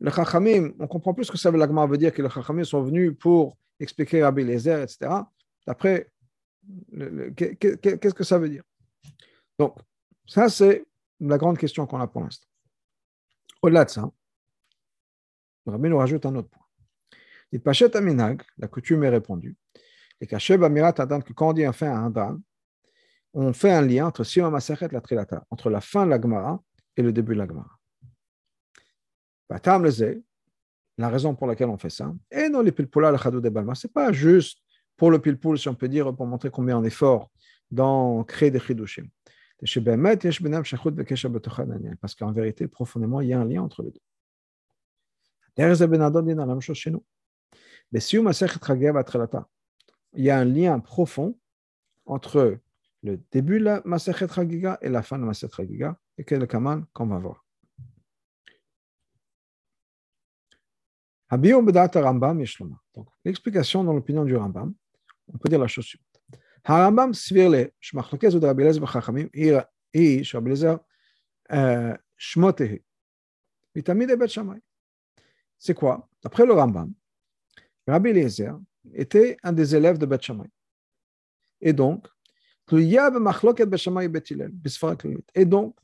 [0.00, 2.64] le Chachamim, on comprend plus ce que ça veut l'agma veut dire que les Chachamim
[2.64, 5.10] sont venus pour expliquer Rabbi Lezer, etc.
[5.66, 6.10] D'après,
[7.36, 8.64] qu'est-ce que ça veut dire?
[9.58, 9.76] Donc,
[10.30, 10.86] ça, c'est
[11.18, 12.46] la grande question qu'on a pour l'instant.
[13.62, 14.08] Au-delà de ça,
[15.66, 16.64] le Rabbi nous rajoute un autre point.
[17.50, 19.56] Il Pachet Aminag, la coutume est répondue.
[20.20, 22.40] Et Kacheb Amirat Adam, que quand on dit un fait un drame,
[23.34, 26.62] on fait un lien entre Sima la Trilata, entre la fin de la Gemara
[26.96, 27.76] et le début de la Gemara.
[30.96, 33.74] La raison pour laquelle on fait ça, et non les pilpoula le chadou de balma,
[33.74, 34.60] c'est pas juste
[34.96, 37.32] pour le pilpoul, si on peut dire, pour montrer combien on est fort
[37.68, 39.08] dans créer des chidushim.
[42.00, 44.00] Parce qu'en vérité, profondément, il y a un lien entre les deux.
[46.90, 47.04] nous.
[50.14, 51.38] Il y a un lien profond
[52.06, 52.58] entre
[53.02, 56.38] le début de la Masachet Chagiga et la fin de la Masachet Chagiga, et quel
[56.38, 57.44] est le Kaman qu'on va voir.
[62.94, 64.74] Donc, l'explication dans l'opinion du Rambam,
[65.32, 66.09] on peut dire la chose suivante.
[66.65, 69.27] הרמב"ם סביר שמחלוקת זאת רבי אליעזר וחכמים
[69.93, 70.75] היא שרבי אליעזר
[72.17, 72.77] שמו תהי,
[73.75, 74.57] מתלמידי בית שמאי.
[75.59, 76.93] C'est quoi D'après le Rambam,
[77.87, 78.53] Rabbi Eliezer
[78.93, 80.47] était un des élèves de Beth Shammai.
[81.61, 82.07] Et donc,
[82.71, 82.95] et
[85.45, 85.75] donc,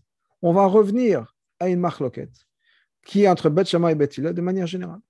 [0.42, 2.32] on va revenir à une machloket
[3.06, 5.02] qui est entre Beth Shammai et Beth Hillel de manière générale.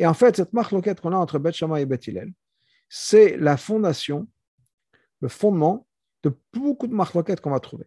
[0.00, 2.32] Et en fait, cette marloquette qu'on a entre Beth Shammai et Beth Hillel,
[2.88, 4.26] c'est la fondation,
[5.20, 5.86] le fondement
[6.22, 7.84] de beaucoup de marloquettes qu'on va trouver.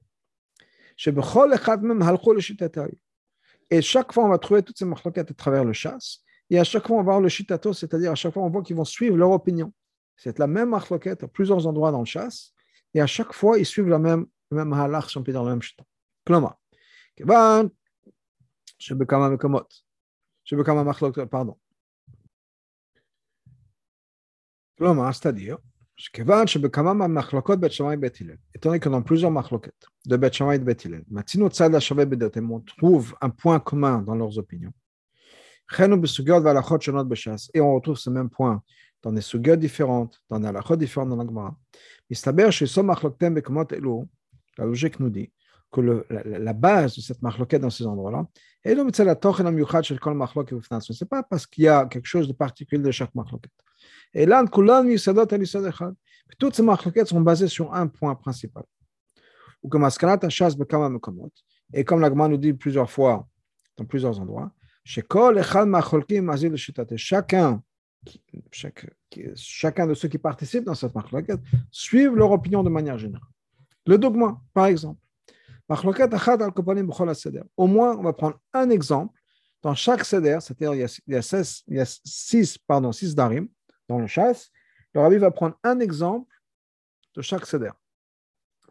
[3.72, 6.20] Et chaque fois, on va trouver toutes ces marloquettes à travers le chasse.
[6.52, 8.62] Et à chaque fois, on va voir le shitato, c'est-à-dire à chaque fois, on voit
[8.62, 9.74] qu'ils vont suivre leur opinion.
[10.16, 12.54] C'est la même marloquette à plusieurs endroits dans le chasse.
[12.94, 15.44] Et à chaque fois, ils suivent la même, le même halach, si on peut dire
[15.44, 15.84] le même shita.
[16.26, 16.60] Kloma.
[21.32, 21.58] Pardon.
[24.79, 25.57] כלומר, c'est-à-dire,
[25.97, 30.35] שכיוון שבכמה מהמחלוקות בית שמאי ובית הלל, étant donné que dans plusieurs מחלוקת de בית
[30.35, 34.73] שמאי ובית הלל, מצינו צד השווה בדעותיהם, on trouve un point commun dans leurs opinions.
[35.73, 38.61] וכן בסוגיות והלכות שונות בש"ס, et on retrouve ce même point
[39.03, 41.51] dans des סוגיות différentes, dans des הלכות différentes dans הגמרא.
[42.11, 44.05] מסתבר שיסוד מחלוקתיהם במקומות אלו,
[44.59, 45.31] la logique nous dit,
[45.71, 48.27] que le, la, la, base de cette marloquette dans ces endroits-là,
[48.65, 49.17] et le c'est la
[50.81, 53.53] c'est pas parce qu'il y a quelque chose de particulier de chaque marloquette.
[54.14, 54.44] Et là,
[56.38, 58.64] toutes ces marloquettes sont basées sur un point principal.
[59.62, 59.88] Ou comme
[61.74, 63.28] et comme l'agma nous dit plusieurs fois,
[63.78, 64.52] dans plusieurs endroits,
[66.98, 67.64] chacun,
[68.52, 68.86] chaque,
[69.36, 71.40] chacun de ceux qui participent dans cette marloquette
[71.72, 73.30] suivent leur opinion de manière générale.
[73.86, 75.00] Le dogma, par exemple.
[77.58, 79.18] Au moins, on va prendre un exemple
[79.62, 81.00] dans chaque seder, c'est-à-dire il y a,
[81.68, 83.48] il y a six, pardon, six darim
[83.88, 84.52] dans le chasse.
[84.94, 86.32] Le rabbi va prendre un exemple
[87.16, 87.72] de chaque seder.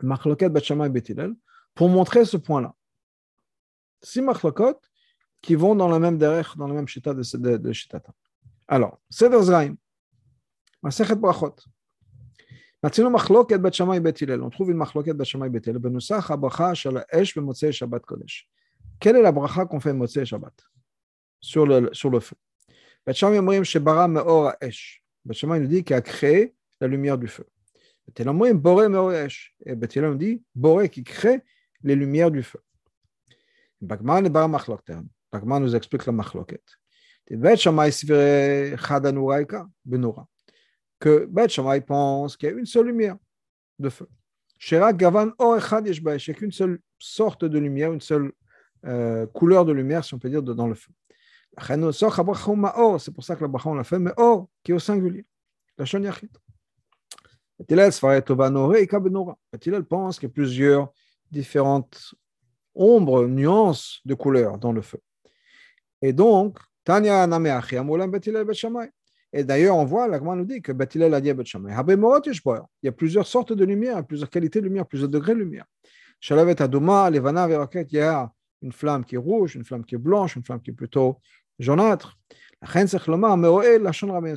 [0.00, 1.34] Machloket Bachama et Betilel
[1.74, 2.74] pour montrer ce point-là.
[4.02, 4.80] Six machlokot
[5.40, 7.72] qui vont dans la même derech, dans la même shita de, de.
[8.68, 9.76] Alors, seder zraim,
[10.82, 11.54] Masechet brachot.
[12.84, 15.78] On trouve une machloket bet Shammai bet Hillel.
[15.78, 18.48] Benusach habracha shel esh b'motzei Shabbat Kodesh.
[18.98, 20.52] Quelle est la bracha qu'on fait motzei Shabbat?
[21.40, 22.36] Sur le, le feu
[23.06, 25.01] Bet Shammai omrim shebara meor ha'esh.
[25.24, 27.46] Bet Shammai nous dit qu'il a créé la lumière du feu.
[28.06, 29.54] Bet Hillel omrim boré meor ha'esh.
[29.64, 31.42] Et Bet dit boré qui crée
[31.82, 32.60] les lumières du feu.
[33.80, 35.08] Bagman est bara machlokten.
[35.32, 36.62] Nous explique la machloket.
[37.30, 37.56] Bet
[41.02, 43.16] que Beth Shammai pense qu'il y a une seule lumière
[43.78, 44.08] de feu.
[44.56, 48.30] Shera Gavan Or Echad Yeshbaesh, il n'y a qu'une seule sorte de lumière, une seule
[48.86, 50.92] euh, couleur de lumière, si on peut dire, dans le feu.
[51.58, 55.26] C'est pour ça que la bracha on l'a fait, mais Or, qui est au singulier.
[55.76, 56.30] La Shon Yachid.
[57.68, 57.92] Tilal
[59.84, 60.92] pense qu'il y a plusieurs
[61.30, 62.14] différentes
[62.74, 64.98] ombres, nuances de couleurs dans le feu.
[66.00, 68.90] Et donc, Tanya Nameachi Amulam Betilel Bet Shammai.
[69.32, 73.26] Et d'ailleurs, on voit, l'Agma nous dit que Batilel a dit Il y a plusieurs
[73.26, 75.64] sortes de lumière, plusieurs qualités de lumière, plusieurs degrés de lumière.
[76.20, 79.94] Shalavet Adoma, Levana, Veraket, il y a une flamme qui est rouge, une flamme qui
[79.94, 81.18] est blanche, une flamme qui est plutôt
[81.58, 82.16] jaunâtre.
[82.64, 83.06] C'est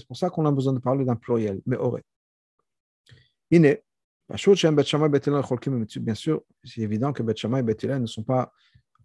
[0.08, 2.00] pour ça qu'on a besoin de parler d'un pluriel, Meore.
[3.52, 3.84] Iné,
[4.28, 4.38] bien
[6.16, 8.52] sûr, c'est évident que Bet et Bet ne sont pas,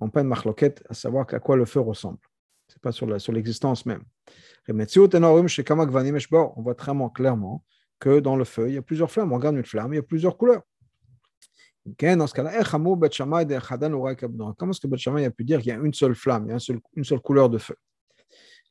[0.00, 2.18] n'ont pas une marloquette à savoir à quoi le feu ressemble.
[2.68, 4.04] Ce n'est pas sur, l'existence même.
[4.68, 4.72] On
[6.62, 7.64] voit très clairement
[7.98, 9.32] que dans le feu, il y a plusieurs flammes.
[9.32, 10.62] On regarde une flamme, il y a plusieurs couleurs.
[11.84, 16.14] Dans ce cas-là, comment est-ce que Bet a pu dire qu'il y a une seule
[16.14, 16.50] flamme,
[16.94, 17.76] une seule couleur de feu?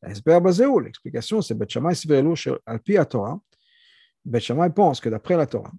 [0.01, 1.93] L'explication, c'est Bet Shammai
[2.65, 3.39] Alpi à Torah.
[4.25, 4.39] Bet
[4.75, 5.71] pense que d'après la Torah,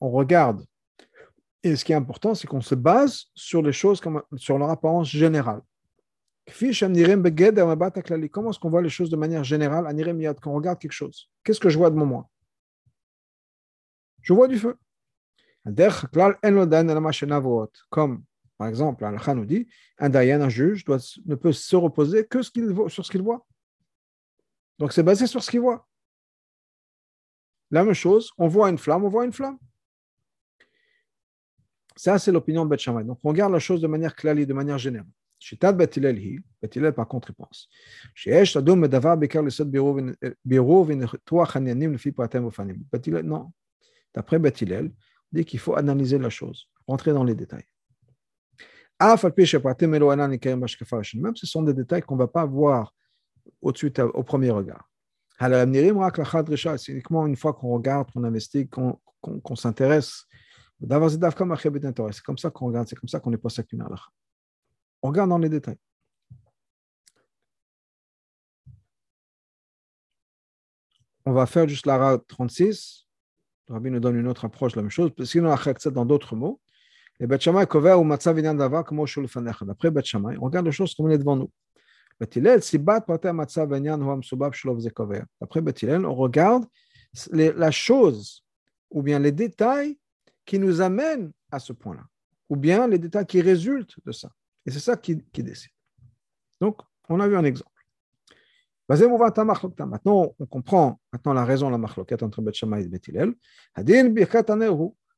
[0.00, 0.64] on regarde,
[1.62, 4.70] et ce qui est important, c'est qu'on se base sur les choses comme, sur leur
[4.70, 5.62] apparence générale.
[6.46, 6.70] Comment
[8.50, 9.86] est-ce qu'on voit les choses de manière générale
[10.40, 11.28] quand on regarde quelque chose?
[11.44, 12.28] Qu'est-ce que je vois de mon moi?
[14.22, 14.76] Je vois du feu.
[17.90, 18.22] Comme,
[18.58, 19.68] par exemple, Al-Khan nous dit
[19.98, 20.84] un Dayan, un juge,
[21.24, 23.46] ne peut se reposer que sur ce qu'il voit.
[24.78, 25.86] Donc c'est basé sur ce qu'il voit.
[27.70, 29.58] La même chose, on voit une flamme, on voit une flamme.
[31.94, 33.04] Ça, c'est l'opinion de Betchamay.
[33.04, 35.08] Donc on regarde la chose de manière claire de manière générale.
[35.40, 36.40] Shitat Bethilel hi,
[36.92, 37.68] par contre il pense.
[38.12, 42.82] Sheesh tadum medavar bekar lesod birovin euh, toi chanyanim lefi pratem ofanim.
[42.92, 43.52] Bethilel, non.
[44.12, 47.66] D'après Bethilel, on dit qu'il faut analyser la chose, rentrer dans les détails.
[49.00, 49.16] Même
[51.36, 52.94] ce sont des détails qu'on ne va pas voir
[53.62, 54.88] au-dessus au premier regard.
[55.40, 60.24] C'est uniquement une fois qu'on regarde, qu'on investit, qu'on qu s'intéresse.
[60.80, 63.86] C'est comme ça qu'on regarde, c'est comme ça qu'on est passé avec une
[65.02, 65.78] On regarde dans les détails.
[71.24, 73.06] On va faire juste la 36.
[73.68, 75.12] Le rabbi nous donne une autre approche la même chose.
[75.24, 75.50] Sinon,
[75.92, 76.60] dans d'autres mots.
[77.20, 79.04] Les Bet Shammai ou Matzav Inyan Davar comme
[79.62, 81.50] D'après Bet Shammai, on regarde les choses comme on est devant nous.
[82.20, 85.22] Betilel, Sibat Pater Matzav Inyan Huam Subab Shlov Zekover.
[85.40, 86.64] D'après Betilel, on regarde
[87.32, 88.44] la chose
[88.90, 89.98] ou bien les détails
[90.44, 92.04] qui nous amènent à ce point-là,
[92.48, 94.30] ou bien les détails qui résultent de ça.
[94.64, 95.70] Et c'est ça qui, décide.
[96.60, 97.70] Donc, on a vu un exemple.
[98.88, 103.34] Maintenant, on comprend maintenant la raison de la machloket entre Bet Shammai et Bet Hillel.
[104.10, 104.44] Birkat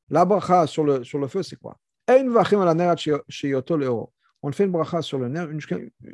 [0.09, 2.43] la bracha sur le, sur le feu, c'est quoi on
[4.51, 5.47] fait une bracha sur le nerf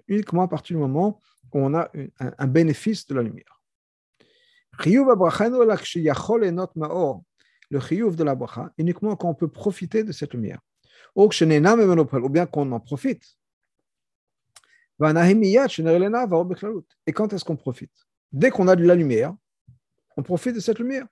[0.07, 1.19] uniquement à partir du moment
[1.53, 3.61] où on a un, bénéfice de la lumière.
[7.69, 10.59] Le chiyuv de la bracha, uniquement quand on peut profiter de cette lumière.
[11.15, 11.29] Ou
[12.29, 13.23] bien qu'on en profite.
[14.99, 17.91] Et quand est-ce qu'on profite?
[18.31, 19.35] Dès qu'on a de la lumière,
[20.15, 21.05] on profite de cette lumière.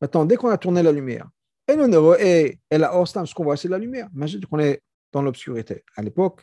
[0.00, 1.28] Maintenant, dès qu'on a tourné la lumière,
[1.68, 4.08] et ce qu'on voit, c'est la lumière.
[4.14, 5.84] Imagine qu'on est dans l'obscurité.
[5.96, 6.42] À l'époque,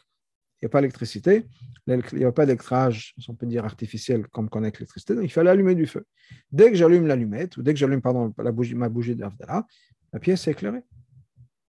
[0.62, 1.46] il n'y a pas d'électricité,
[1.88, 5.30] il n'y a pas d'éclairage, on peut dire artificiel comme qu'on a l'électricité, donc il
[5.30, 6.06] fallait allumer du feu.
[6.52, 9.68] Dès que j'allume l'allumette, ou dès que j'allume pardon, la bougie, ma bougie d'Avdala,
[10.14, 10.84] la pièce est éclairée.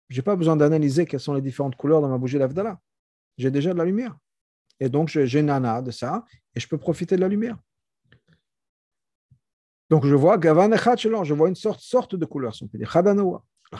[0.09, 2.79] Je n'ai pas besoin d'analyser quelles sont les différentes couleurs dans ma bougie d'Avdala.
[3.38, 4.17] J'ai déjà de la lumière.
[4.79, 7.57] Et donc, j'ai une ana de ça, et je peux profiter de la lumière.
[9.89, 13.43] Donc je vois Gavan je vois une sorte, de couleur, on peut dire, Chadanoa.
[13.71, 13.78] Eh,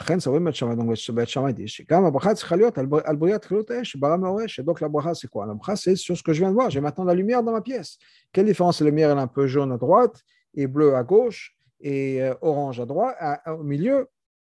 [4.62, 5.46] donc la bracha, c'est quoi?
[5.46, 6.70] La bracha, c'est sur ce que je viens de voir.
[6.70, 7.98] J'ai maintenant la lumière dans ma pièce.
[8.32, 8.80] Quelle différence?
[8.80, 10.22] La lumière, est un peu jaune à droite,
[10.54, 14.08] et bleue à gauche, et euh, orange à droite, ah, ah, au milieu.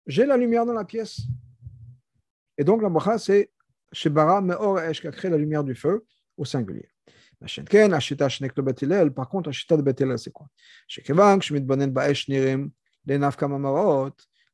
[0.07, 1.21] J'ai la lumière dans la pièce.
[2.59, 3.51] Et donc la bracha, c'est
[3.93, 6.05] Shebara Me'or Esh, qui a créé la lumière du feu
[6.37, 6.89] au singulier.
[7.41, 7.49] Par
[9.29, 10.47] contre, c'est quoi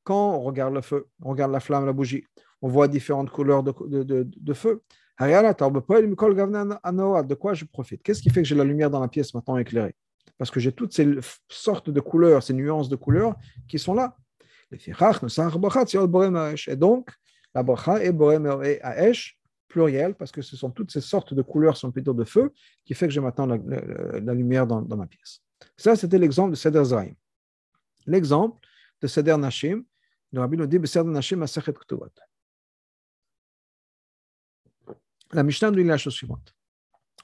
[0.04, 2.22] Quand on regarde le feu, on regarde la flamme, la bougie,
[2.62, 3.72] on voit différentes couleurs de,
[4.54, 4.84] feu.
[5.18, 8.04] De quoi je profite?
[8.04, 9.96] Qu'est-ce qui fait que j'ai la lumière dans la pièce maintenant éclairée?
[10.38, 11.08] Parce que j'ai toutes ces
[11.48, 13.34] sortes de couleurs, ces nuances de couleurs
[13.66, 14.16] qui sont là.
[14.70, 14.78] Et
[16.76, 17.10] donc,
[17.54, 18.14] la bracha est
[18.84, 19.35] aesh
[19.68, 22.52] pluriel, parce que ce sont toutes ces sortes de couleurs, sont plutôt de feu,
[22.84, 25.42] qui fait que j'ai maintenant la, lumière dans, ma pièce.
[25.76, 27.14] Ça, c'était l'exemple de Seder Zraim.
[28.06, 28.58] L'exemple
[29.00, 29.84] de Seder Nashim,
[30.32, 32.08] le Rabbi nous dit Seder Nashim Masachet Ktuvot.
[35.32, 36.54] La Mishnah nous dit la chose suivante.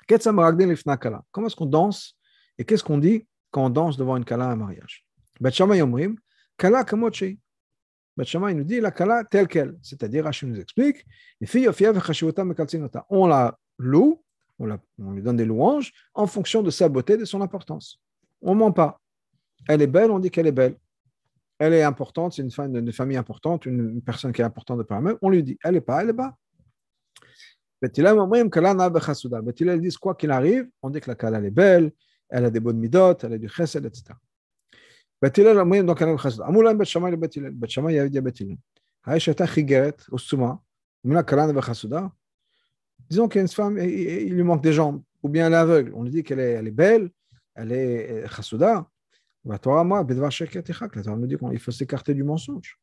[0.08, 2.18] Comment est-ce qu'on danse
[2.58, 5.06] et qu'est-ce qu'on dit quand on danse devant une kala à un mariage?
[6.58, 6.84] Kala
[8.16, 9.76] Bachama, il nous dit la kala telle qu'elle.
[9.82, 11.04] C'est-à-dire, Rachid nous explique,
[13.10, 14.22] on la loue,
[14.58, 18.00] on, la, on lui donne des louanges en fonction de sa beauté, de son importance.
[18.42, 19.00] On ne ment pas.
[19.68, 20.76] Elle est belle, on dit qu'elle est belle.
[21.58, 24.82] Elle est importante, c'est une, femme, une famille importante, une, personne qui est importante de
[24.82, 25.16] par elle-même.
[25.22, 26.36] On lui dit, elle n'est pas, elle est bas.
[27.80, 28.14] Betila
[29.78, 31.92] dit quoi qu'il arrive, on dit que la kala est belle,
[32.28, 34.14] elle a des bonnes midot, elle a du chesed, etc.
[35.21, 36.41] בית הלל אומרים לא כנראה חסד.
[36.41, 38.55] אמרו להם בית שמאי לבית הלל, בית שמאי יהודי בית הלל.
[39.05, 40.53] האש הייתה חיגרת או סתומה,
[41.05, 42.01] ומילה קלנה וחסודה.
[43.09, 45.93] Disons qu'une femme, il lui manque des jambes, ou bien elle est aveugle.
[45.93, 47.09] On lui dit qu'elle est, elle est belle,
[47.55, 48.85] elle est chasouda.
[49.45, 52.77] La Torah, moi, la Torah nous dit qu'il faut s'écarter du mensonge.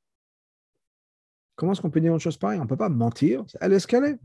[1.56, 3.80] Comment est-ce qu'on peut dire une chose pareille On ne peut pas mentir, elle est
[3.80, 4.18] ce qu'elle est.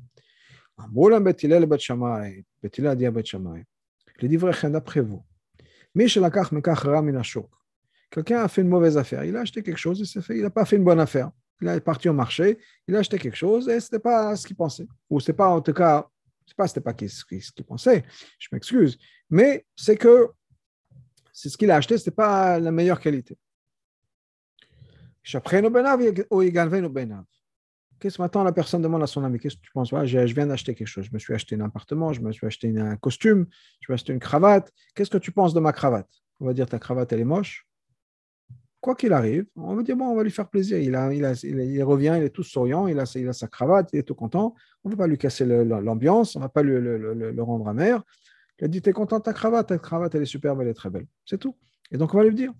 [0.80, 3.64] אמרו להם בית הלל לבית שמאי, בית הלל dit à בית שמאי,
[4.22, 5.24] לדבריכם, d'après vous,
[5.96, 7.63] מי שלקח מכך רע מן השוק,
[8.15, 9.25] Quelqu'un a fait une mauvaise affaire.
[9.25, 10.37] Il a acheté quelque chose et fait.
[10.37, 11.33] Il n'a pas fait une bonne affaire.
[11.61, 14.47] Il est parti au marché, il a acheté quelque chose et ce n'était pas ce
[14.47, 14.87] qu'il pensait.
[15.11, 16.07] Ou ce pas, en tout cas,
[16.47, 18.05] je sais pas, ce ce qu'il pensait.
[18.39, 18.99] Je m'excuse.
[19.31, 20.31] Mais c'est que
[21.33, 23.37] c'est ce qu'il a acheté, ce n'était pas la meilleure qualité.
[25.25, 25.39] Qu'est-ce
[28.17, 29.41] que maintenant la personne demande à son ami?
[29.41, 29.89] Qu'est-ce que tu penses?
[29.91, 31.07] Je viens d'acheter quelque chose.
[31.07, 33.47] Je me suis acheté un appartement, je me suis acheté un costume,
[33.81, 34.73] je me suis acheté une cravate.
[34.95, 36.11] Qu'est-ce que tu penses de ma cravate?
[36.41, 37.67] On va dire ta cravate, elle est moche
[38.85, 40.77] quoi qu'il arrive, on va dire, bon, on va lui faire plaisir.
[40.79, 40.95] Il,
[41.83, 44.55] revient, il est tout souriant, il a, sa cravate, il est tout content.
[44.85, 48.05] On ne va pas lui casser l'ambiance, on ne va pas lui, le, rendre amer.
[48.59, 50.69] Il a dit, tu es content de ta cravate, ta cravate, elle est superbe, elle
[50.69, 51.07] est très belle.
[51.25, 51.57] C'est tout.
[51.93, 52.53] Et donc, on va lui dire.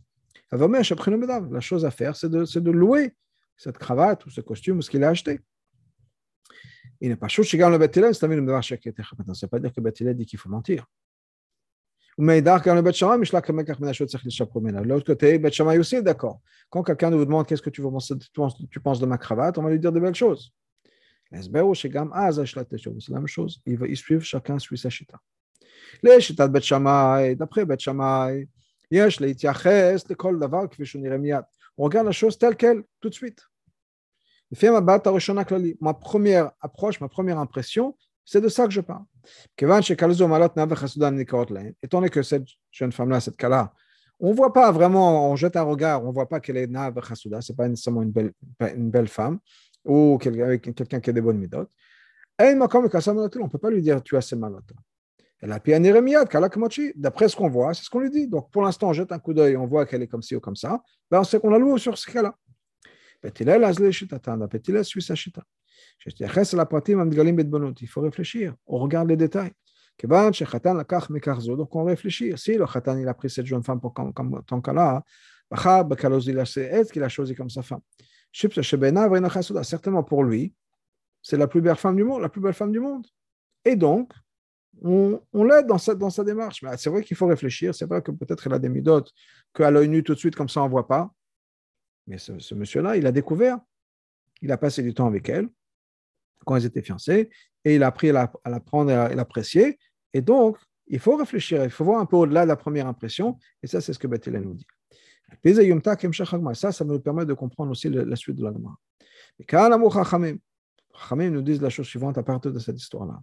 [0.51, 3.15] La chose à faire, c'est de, louer
[3.59, 5.41] cette cravate ou ce costume ou ce qu'il a acheté.
[7.03, 9.47] il n'est pas chaud chez le Bet Hillel, c'est le devoir Ça ne
[12.19, 15.39] Umeidar, car le Beth De l'autre côté,
[15.79, 16.41] aussi d'accord.
[16.71, 19.93] Quand quelqu'un nous demande qu'est-ce que tu penses, de ma cravate, on va lui dire
[19.93, 20.53] de belles choses.
[21.33, 21.51] Il
[23.79, 23.87] va
[24.21, 25.19] chacun suit sa chita.
[31.77, 33.43] On regarde la chose telle qu'elle, tout de suite.
[35.81, 39.05] Ma première approche, ma première impression, c'est de ça que je parle.
[41.83, 43.73] Étant donné que cette jeune femme-là, cette cas-là,
[44.21, 46.67] on ne voit pas vraiment, on jette un regard, on ne voit pas qu'elle est
[46.67, 48.33] Nav Chasuda, ce n'est pas nécessairement une belle,
[48.75, 49.39] une belle femme
[49.85, 51.69] ou quelqu'un qui a des bonnes méthodes.
[52.39, 54.73] On ne peut pas lui dire tu as ces malotes.
[55.41, 55.61] Elle a
[56.97, 58.27] D'après ce qu'on voit, c'est ce qu'on lui dit.
[58.27, 60.41] Donc pour l'instant, on jette un coup d'œil, on voit qu'elle est comme ci ou
[60.41, 60.83] comme ça.
[61.11, 62.35] Ben, on sait qu'on a loué sur ce cas-là.
[67.81, 68.55] Il faut réfléchir.
[68.67, 69.53] On regarde les détails.
[70.03, 72.33] Donc on réfléchit.
[72.37, 75.05] Si le khatan il a pris cette jeune femme pour comme, comme ton cas-là,
[76.91, 77.81] qu'il a choisi comme sa femme.
[78.33, 80.55] Certainement pour lui,
[81.23, 83.07] c'est la plus belle femme du monde, la plus belle femme du monde.
[83.65, 84.13] Et donc,
[84.83, 86.63] on, l'aide dans sa, démarche.
[86.63, 87.75] Mais c'est vrai qu'il faut réfléchir.
[87.75, 89.13] C'est vrai que peut-être il a des midotes
[89.55, 91.13] qu'à l'œil nu tout de suite, comme ça, on ne voit pas.
[92.07, 93.59] Mais ce, monsieur-là, il a découvert,
[94.43, 95.49] il a passé du temps avec elle
[96.45, 97.31] quand ils étaient fiancés,
[97.65, 99.79] et il a appris à la, à prendre et à l'apprécier.
[100.13, 103.39] Et donc, il faut réfléchir, il faut voir un peu au-delà de la première impression,
[103.63, 104.67] et ça, c'est ce que Bethel nous dit.
[106.55, 108.79] Ça, ça me permet de comprendre aussi la, suite de la Gemara.
[110.97, 113.21] Chachamim nous disent la chose suivante à partir de cette histoire-là.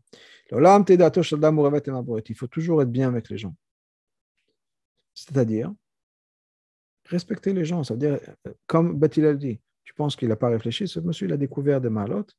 [0.51, 3.55] Il faut toujours être bien avec les gens.
[5.13, 5.73] C'est-à-dire,
[7.05, 7.83] respecter les gens.
[7.83, 8.19] Ça veut dire,
[8.67, 11.89] comme Bethilel dit, tu penses qu'il n'a pas réfléchi, ce monsieur, il a découvert des
[11.89, 12.35] malotes.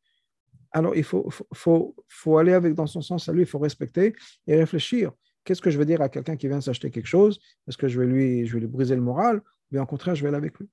[0.72, 4.14] Alors, il faut, faut, faut, aller avec dans son sens à lui, il faut respecter
[4.46, 5.12] et réfléchir.
[5.44, 7.40] Qu'est-ce que je veux dire à quelqu'un qui vient s'acheter quelque chose?
[7.68, 9.38] Est-ce que je vais, lui, je vais lui briser le moral?
[9.38, 10.68] Ou bien au contraire, je vais aller avec lui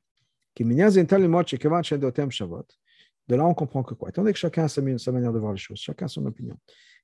[3.28, 4.10] de là, on comprend que quoi?
[4.10, 6.58] Étant donné que chacun a sa, manière de voir les choses, chacun a son opinion.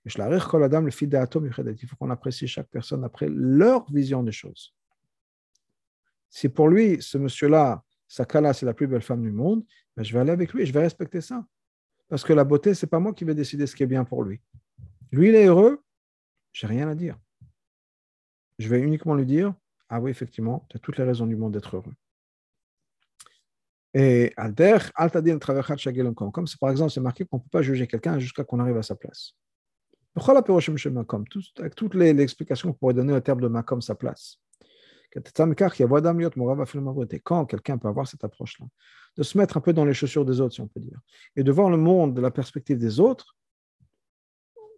[0.03, 4.73] Il faut qu'on apprécie chaque personne après leur vision des choses.
[6.29, 9.63] Si pour lui, ce monsieur-là, Sakala, c'est la plus belle femme du monde,
[9.95, 11.45] ben je vais aller avec lui et je vais respecter ça.
[12.07, 14.03] Parce que la beauté, ce n'est pas moi qui vais décider ce qui est bien
[14.03, 14.39] pour lui.
[15.11, 15.83] Lui, il est heureux,
[16.53, 17.17] j'ai rien à dire.
[18.59, 19.53] Je vais uniquement lui dire
[19.89, 21.93] Ah oui, effectivement, tu as toutes les raisons du monde d'être heureux.
[23.93, 28.19] Et Alter, Altadin comme c'est par exemple, c'est marqué qu'on ne peut pas juger quelqu'un
[28.19, 29.33] jusqu'à qu'on arrive à sa place.
[30.17, 34.37] Avec toutes les, explications qu'on pourrait donner au terme de Makom, sa place.
[37.23, 38.65] Quand quelqu'un peut avoir cette approche-là,
[39.17, 40.99] de se mettre un peu dans les chaussures des autres, si on peut dire,
[41.35, 43.35] et de voir le monde de la perspective des autres,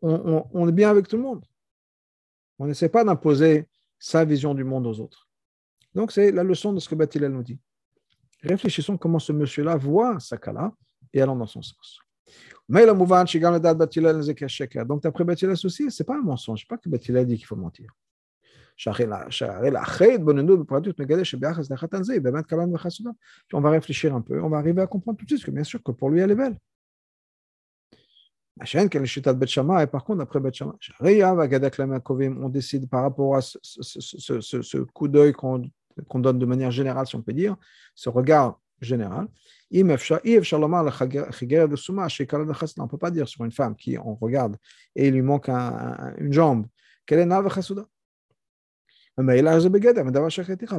[0.02, 1.43] on, est bien avec tout le monde.
[2.60, 5.28] On n'essaie pas d'imposer sa vision du monde aux autres.
[5.95, 7.60] Donc, c'est la leçon de ce que Batilel nous dit.
[8.43, 10.71] Réfléchissons comment ce monsieur-là voit Sakala
[11.13, 12.00] et allons dans son sens.
[12.69, 12.91] Donc
[15.02, 17.89] d'après Batilel aussi, ce n'est pas un mensonge, pas que Batilel dit qu'il faut mentir.
[23.53, 25.63] On va réfléchir un peu, on va arriver à comprendre tout de suite que bien
[25.63, 26.57] sûr que pour lui elle est belle.
[28.59, 30.39] Et par contre, après
[32.39, 35.61] on décide par rapport à ce, coup d'œil qu'on
[36.15, 37.55] donne de manière générale, si on peut dire,
[37.93, 39.27] ce regard général.
[39.71, 39.97] On ne
[42.87, 44.55] peut pas dire sur une femme qui on regarde
[44.95, 46.65] et il lui manque une jambe
[47.05, 47.49] qu'elle est Nava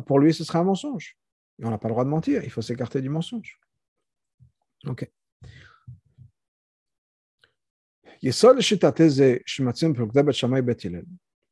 [0.07, 1.16] Pour lui, ce sera un mensonge.
[1.62, 3.61] On n'a pas le droit de mentir, il faut s'écarter du mensonge.
[4.87, 5.11] Ok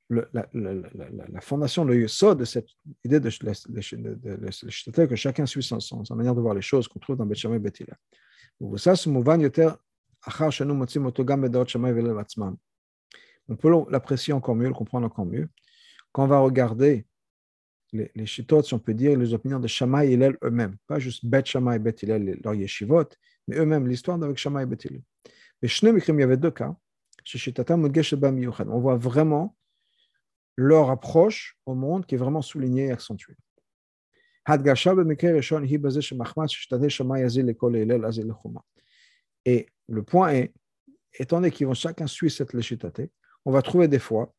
[0.09, 2.69] la, fondation, le yesod de cette
[3.05, 7.01] idée de, de, que chacun suit son sens, sa manière de voir les choses qu'on
[7.01, 7.61] trouve dans Bet Shammai.
[13.49, 15.49] On peut l'apprécier encore mieux, le comprendre encore mieux,
[16.17, 17.05] quand on va regarder
[17.93, 18.43] les, les si
[18.73, 21.79] on peut dire, les opinions de Shammai et Hillel eux-mêmes, pas juste Bet Shammai et
[21.79, 23.05] Bet Hillel, leur yeshivot,
[23.47, 25.03] mais eux-mêmes, l'histoire avec Shammai et Bet Hillel.
[25.61, 26.75] Mais il y avait deux cas.
[28.67, 29.55] On voit vraiment
[30.57, 33.37] leur approche au monde qui est vraiment soulignée et accentuée.
[39.45, 40.55] Et le point est,
[41.13, 43.03] étant donné qu'ils vont chacun suivre cette léchitate,
[43.45, 44.33] on va trouver des fois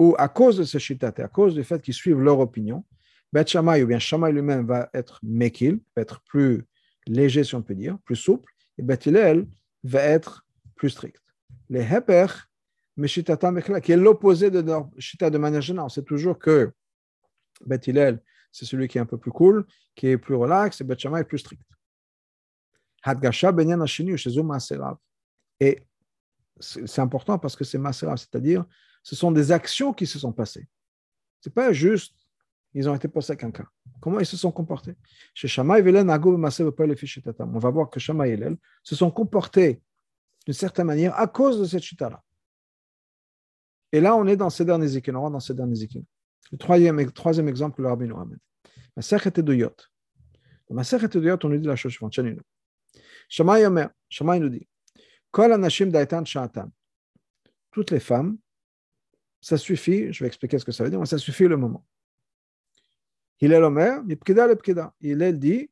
[0.00, 2.84] où, à cause de ce shitate, à cause du fait qu'ils suivent leur opinion,
[3.32, 6.64] Bet Shammai ou bien Shammai lui-même va être mekil, va être plus
[7.06, 9.46] léger, si on peut dire, plus souple, et Bet Hillel
[9.84, 11.22] va être plus strict.
[11.68, 12.48] les heper,
[12.96, 15.90] qui est l'opposé de leur shita de manière générale.
[15.90, 16.72] C'est toujours que
[17.66, 20.84] Bet Hillel, c'est celui qui est un peu plus cool, qui est plus relax, et
[20.84, 21.62] Bet Shammai est plus strict.
[24.16, 24.30] Chez
[25.60, 25.86] Et
[26.58, 28.64] c'est important parce que c'est maserav, c'est-à-dire
[29.02, 30.66] ce sont des actions qui se sont passées.
[31.40, 32.14] C'est pas juste
[32.74, 33.66] ils ont été posés à quelqu'un.
[34.00, 34.94] Comment ils se sont comportés?
[35.34, 39.82] Chez Shammai On va voir que Shammai et Hillel se sont comportés
[40.46, 42.22] d'une certaine manière à cause de cette chita-là.
[43.92, 45.16] Et là, on est dans ces derniers zikins.
[45.16, 46.04] On dans ces derniers zikins.
[46.52, 48.38] Le troisième, troisième exemple que le rabbi nous ramène.
[48.96, 49.76] Ma était de Yot.
[50.68, 52.18] Dans ma de Yot, on nous dit la chose suivante.
[53.28, 54.66] Shammai Omer, Shammai nous dit
[55.30, 56.70] Kol anashim daitan sha'atan.
[57.72, 58.38] Toutes les femmes,
[59.40, 61.84] ça suffit, je vais expliquer ce que ça veut dire, mais ça suffit le moment.
[63.40, 64.02] Hillel Omer,
[65.00, 65.70] Hillel dit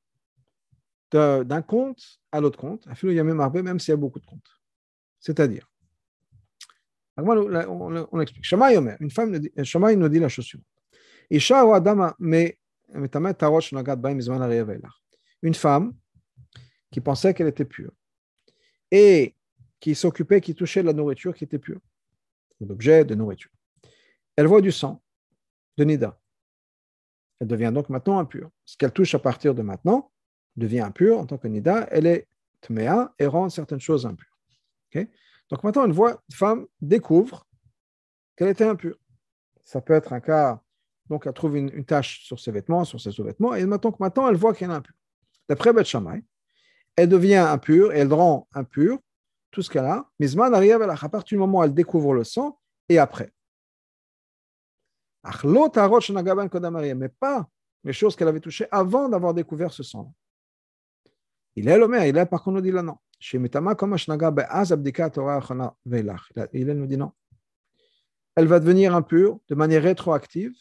[1.10, 4.50] d'un compte à l'autre compte, même s'il y a beaucoup de comptes.
[5.20, 5.70] C'est-à-dire,
[7.16, 8.44] on, on explique.
[8.44, 10.66] Shamaï Omer, une femme, Shamaï nous dit la chose suivante.
[15.42, 15.94] Une femme
[16.90, 17.92] qui pensait qu'elle était pure
[18.90, 19.34] et
[19.78, 21.80] qui s'occupait, qui touchait de la nourriture qui était pure,
[22.60, 23.50] l'objet de nourriture.
[24.39, 25.03] Elle voit du sang
[25.78, 26.16] de Nida.
[27.41, 28.51] Elle devient donc maintenant impure.
[28.64, 30.12] Ce qu'elle touche à partir de maintenant
[30.55, 31.89] devient impure en tant que Nida.
[31.91, 32.28] Elle est
[32.61, 34.39] Tmea et rend certaines choses impures.
[34.95, 37.49] donc maintenant, une, voit, une femme découvre
[38.36, 38.97] qu'elle était impure.
[39.64, 40.62] Ça peut être un cas,
[41.09, 44.36] donc elle trouve une, tache sur ses vêtements, sur ses sous-vêtements, et maintenant, maintenant elle
[44.36, 44.95] voit qu'elle est impure.
[45.49, 45.93] D'après Beth
[46.95, 49.01] elle devient impure et elle rend impure
[49.51, 50.09] tout ce qu'elle a.
[50.20, 53.32] Mizman arrive à partir du moment où elle découvre le sang et après
[56.95, 57.49] mais pas
[57.85, 60.12] les choses qu'elle avait touchées avant d'avoir découvert ce sang.
[61.57, 62.97] Il est l'homme, il est par contre nous dit là non.
[63.33, 63.41] Il
[66.66, 67.12] nous dit non.
[68.37, 70.55] Elle va devenir impure de manière rétroactive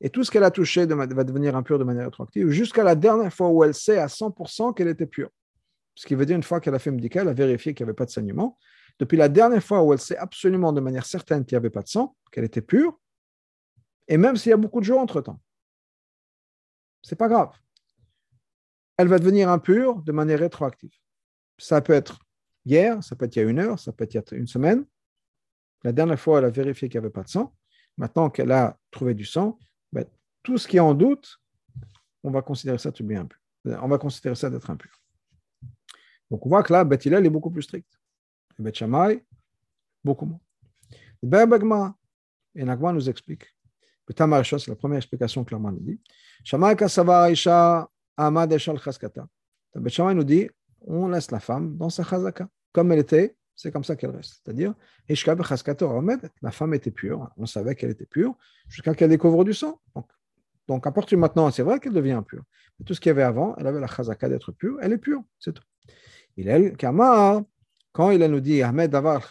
[0.00, 3.32] et tout ce qu'elle a touché va devenir impure de manière rétroactive jusqu'à la dernière
[3.32, 5.30] fois où elle sait à 100% qu'elle était pure.
[5.94, 7.90] Ce qui veut dire une fois qu'elle a fait médical, elle a vérifié qu'il n'y
[7.90, 8.58] avait pas de saignement.
[8.98, 11.82] Depuis la dernière fois où elle sait absolument de manière certaine qu'il n'y avait pas
[11.82, 12.98] de sang, qu'elle était pure,
[14.08, 15.40] et même s'il y a beaucoup de jours entre-temps.
[17.02, 17.52] C'est pas grave.
[18.96, 20.94] Elle va devenir impure de manière rétroactive.
[21.58, 22.20] Ça peut être
[22.64, 24.84] hier, ça peut être il y a une heure, ça peut être une semaine.
[25.82, 27.54] La dernière fois, elle a vérifié qu'il n'y avait pas de sang.
[27.96, 29.58] Maintenant qu'elle a trouvé du sang,
[29.92, 30.04] ben,
[30.42, 31.38] tout ce qui est en doute,
[32.22, 33.38] on va considérer ça bien impur.
[33.64, 34.90] On va considérer ça d'être impur.
[36.30, 37.88] Donc on voit que là, Beth est beaucoup plus strict.
[38.58, 39.24] Et Beth Shammai,
[40.02, 40.40] beaucoup moins.
[42.54, 43.53] Et Nagma nous explique
[44.08, 46.00] c'est la première explication clairement nous dit.
[46.44, 46.74] Shammai
[47.32, 49.26] Isha Amad Eshal Chaskata.
[49.88, 50.48] Shammai nous dit
[50.86, 52.48] on laisse la femme dans sa chazaka.
[52.72, 54.42] Comme elle était, c'est comme ça qu'elle reste.
[54.42, 54.74] C'est-à-dire,
[55.08, 58.34] la femme était pure, on savait qu'elle était pure,
[58.68, 59.80] jusqu'à qu'elle découvre du sang.
[59.94, 60.10] Donc,
[60.66, 62.42] donc à partir de maintenant, c'est vrai qu'elle devient impure.
[62.78, 64.98] Mais tout ce qu'il y avait avant, elle avait la chazaka d'être pure, elle est
[64.98, 65.62] pure, c'est tout.
[66.36, 67.42] Il est Kamar,
[67.94, 69.22] quand il nous dit Ahmed Davar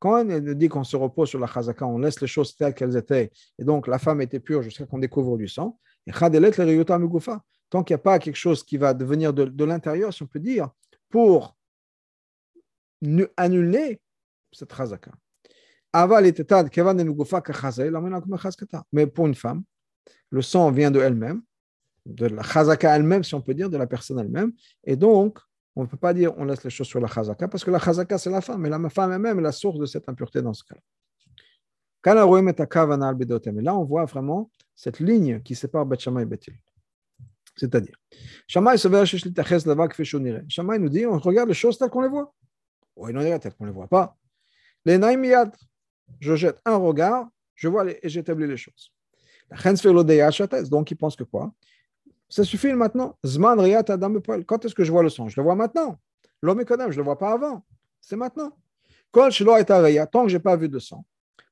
[0.00, 2.74] quand il nous dit qu'on se repose sur la chazaka, on laisse les choses telles
[2.74, 7.84] qu'elles étaient, et donc la femme était pure jusqu'à qu'on découvre du sang, et tant
[7.84, 10.70] qu'il n'y a pas quelque chose qui va devenir de, l'intérieur, si on peut dire,
[11.08, 11.56] pour
[13.36, 14.00] annuler
[14.50, 15.12] cette chazaka.
[18.92, 19.62] Mais pour une femme,
[20.30, 21.42] le sang vient de elle-même,
[22.06, 24.52] de la chazaka elle-même, si on peut dire, de la personne elle-même,
[24.82, 25.38] et donc
[25.78, 27.78] on ne peut pas dire on laisse les choses sur la chazaka, parce que la
[27.78, 30.52] chazaka, c'est la femme, mais la femme elle-même est la source de cette impureté dans
[30.52, 30.74] ce cas.
[32.06, 36.54] Et là, on voit vraiment cette ligne qui sépare Bet et Betil.
[37.56, 37.96] C'est-à-dire,
[38.48, 38.76] Shammai
[40.78, 42.34] nous dit on regarde les choses telles qu'on les voit.
[42.96, 44.16] Oui, non, telles qu'on ne les voit pas.
[44.84, 44.98] Les
[46.20, 48.92] je jette un regard, je vois et j'établis les choses.
[50.70, 51.52] Donc, il pense que quoi?
[52.28, 53.16] Ça suffit maintenant.
[53.24, 55.28] Zman riyat adam Quand est-ce que je vois le sang?
[55.28, 55.98] Je le vois maintenant.
[56.42, 57.64] L'homme je ne le vois pas avant.
[58.00, 58.52] C'est maintenant.
[59.12, 61.04] Tant que je n'ai pas vu de sang.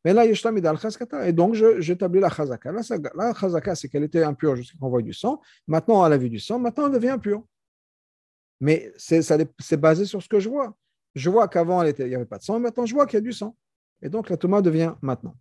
[0.05, 2.71] Mais là, Et donc, j'établis la chazaka.
[2.71, 5.41] La chazaka, c'est qu'elle était impure jusqu'à qu'on voit du sang.
[5.67, 6.61] Maintenant, elle a vu du sang.
[6.61, 7.43] Maintenant, elle devient impure.
[8.61, 10.77] Mais c'est basé sur ce que je vois.
[11.15, 12.61] Je vois qu'avant, il n'y avait pas de sang.
[12.61, 13.57] Maintenant, je vois qu'il y a du sang.
[14.03, 15.35] Et donc, la Touma devient maintenant.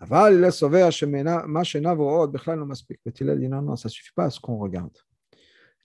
[0.00, 2.96] אבל סובר שמה שעיניו רואות בכלל לא מספיק.
[3.06, 4.98] ותילל ינון, ça suffit pas à ce qu'on regarde.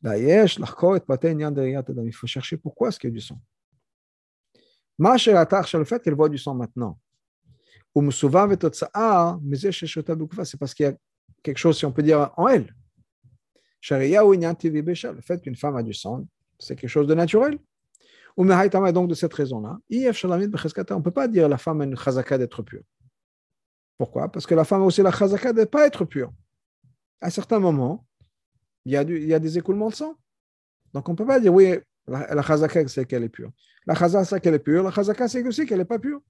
[0.06, 2.08] Là, יש לחקור את פרטי עניין דריית אדם.
[2.08, 3.38] Il faut chercher pourquoi est-ce qu'il y a du sang.
[4.99, 6.97] מה שראתה עכשיו, le fait qu'elle voit du sang maintenant,
[7.93, 10.93] הוא מסובב ותוצאה מזה שיש אותה בגופה, c'est parce qu'il y a
[11.43, 12.72] quelque chose, si on peut dire, en elle.
[13.82, 15.12] שהראייה הוא עניין טבעי בשל.
[15.12, 16.26] Le fait qu'une femme a du sang,
[16.60, 17.58] c'est quelque chose de naturel.
[18.38, 22.38] Ou donc de cette raison-là, on ne peut pas dire la femme a une chazaka
[22.38, 22.82] d'être pure.
[23.99, 24.30] Pourquoi?
[24.30, 26.32] Parce que la femme a aussi la chazaka de ne pas être pure.
[27.20, 28.07] À certains moments,
[28.84, 30.16] il y a, des écoulements de sang.
[30.94, 31.74] Donc on ne peut pas dire, oui,
[32.07, 33.51] la, chazaka, c'est qu'elle est pure.
[33.86, 34.84] La chazaka, c'est qu'elle est pure.
[34.84, 36.22] La chazaka, c'est aussi qu'elle n'est pas pure.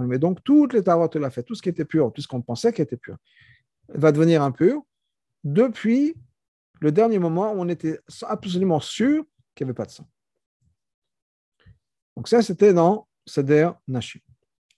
[0.00, 2.28] Mais donc, toutes les tarotes, elle a fait, tout ce qui était pur, tout ce
[2.28, 3.16] qu'on pensait qui était pur,
[3.88, 4.82] va devenir impur
[5.44, 6.14] depuis
[6.80, 9.24] le dernier moment où on était absolument sûr
[9.54, 10.08] qu'il n'y avait pas de sang.
[12.16, 14.21] Donc, ça, c'était dans Seder Nashim.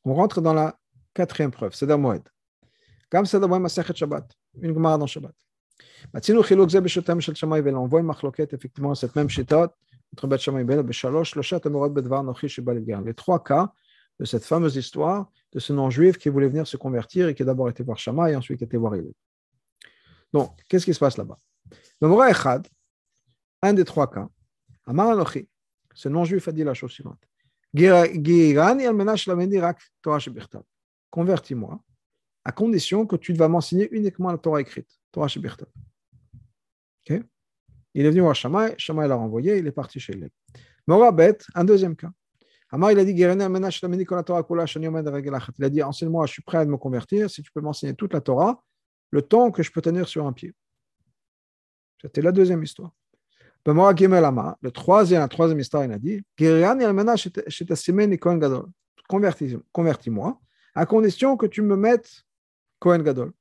[0.03, 0.78] On rentre dans la
[1.13, 2.23] quatrième preuve, Seder Moed.
[3.09, 5.34] Comme Seder Moed, Masechet Shabbat, une Gemara dans Shabbat.
[6.13, 9.71] מצאנו חילוק זה בשיטתם של שמאי ואל on voit une מחלוקת, effectivement, cette même שיטות,
[10.13, 13.01] entre Bet Shammai et Bel, Beshalosh, Shloshat Amorot Bedvar Nochi Shebaligar.
[13.01, 13.71] Les trois cas
[14.19, 17.45] de cette fameuse histoire de ce non-juif qui voulait venir se convertir et qui a
[17.45, 19.13] d'abord été voir Shammai et ensuite qui a été voir Hillel.
[20.34, 21.38] Donc, qu'est-ce qui se passe là-bas
[22.01, 22.67] Le Mora Echad,
[23.61, 24.28] un des trois cas,
[24.86, 25.47] Amar Anochi,
[25.93, 27.19] ce non-juif a dit la chose suivante.
[30.02, 30.18] Torah.
[31.10, 31.80] Convertis-moi,
[32.44, 35.68] à condition que tu vas m'enseigner uniquement la Torah écrite, Torah shebirtav.
[37.94, 40.30] Il est venu voir Shammai, Shammai l'a renvoyé, il est parti chez lui.
[40.86, 42.10] Mora Bet, un deuxième cas.
[42.70, 43.24] Amar, il a dit Il
[45.64, 48.22] a dit Enseigne-moi, je suis prêt à me convertir si tu peux m'enseigner toute la
[48.22, 48.64] Torah,
[49.10, 50.54] le temps que je peux tenir sur un pied.
[52.00, 52.92] C'était la deuxième histoire.
[53.64, 56.22] Le troisième, la troisième histoire, il a dit
[59.72, 60.40] Convertis-moi,
[60.74, 62.24] à condition que tu me mettes
[62.80, 63.32] Kohen Gadol.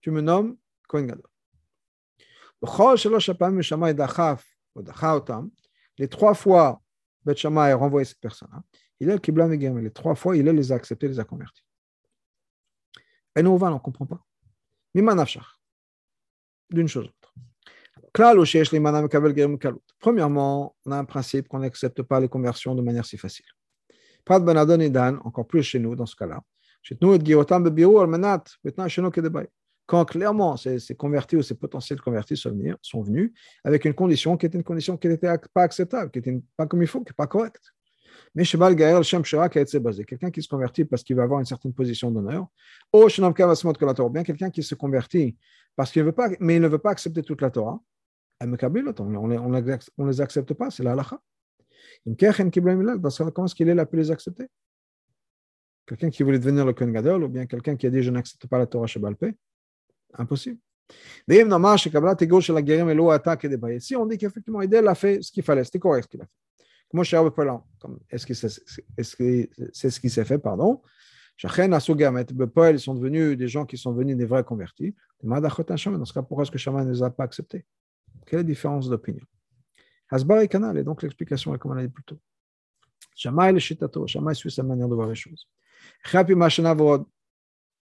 [0.00, 0.56] Tu me nommes
[0.88, 1.30] Kohen Gadol.
[5.98, 6.80] Les trois fois,
[7.24, 8.62] Bet a renvoyé cette personne-là.
[9.00, 11.62] Il qui blâme Les trois fois, il les a acceptés, les a convertis.
[13.36, 14.24] Et nous, on ne comprend pas.
[16.70, 17.08] D'une chose.
[20.00, 23.46] Premièrement, on a un principe qu'on n'accepte pas les conversions de manière si facile.
[24.28, 26.42] De Benadon et Dan, encore plus chez nous dans ce cas-là.
[29.86, 34.36] Quand clairement ces, convertis ou ces potentiels convertis sont venus, sont venus, avec une condition
[34.36, 37.12] qui était une condition qui n'était pas acceptable, qui n'était pas comme il faut, qui
[37.12, 37.72] n'est pas correcte.
[38.34, 41.22] Mais Shebal Gaël Shem Shira qui a basé, quelqu'un qui se convertit parce qu'il va
[41.22, 42.48] avoir une certaine position d'honneur,
[42.92, 43.08] ou
[43.94, 45.36] Torah, bien quelqu'un qui se convertit
[45.76, 47.80] parce qu'il veut pas, mais il ne veut pas accepter toute la Torah,
[48.40, 51.20] on ne les accepte pas, c'est la halakha.
[52.04, 54.46] Comment est-ce qu'il est là pour les accepter
[55.86, 58.46] Quelqu'un qui voulait devenir le Kohen Gadol, ou bien quelqu'un qui a dit je n'accepte
[58.46, 59.34] pas la Torah Shebalpé
[60.14, 60.58] Impossible.
[63.80, 66.24] Si on dit qu'effectivement, Idel a fait ce qu'il fallait, c'était correct ce qu'il a
[66.24, 66.30] fait.
[66.90, 67.02] Comment
[68.10, 70.82] est-ce que c'est ce qui s'est fait, pardon
[71.40, 74.96] ils sont devenus des gens qui sont venus des vrais convertis.
[75.22, 77.64] Dans ce cas, pourquoi est-ce que Shaman ne les a pas acceptés
[78.26, 79.24] Quelle différence d'opinion?
[80.10, 82.18] Hasbar et Kanal, et donc l'explication est comme on l'a dit plus tôt.
[83.14, 85.46] Shammai le Shitato, Shammai suit sa manière de voir les choses.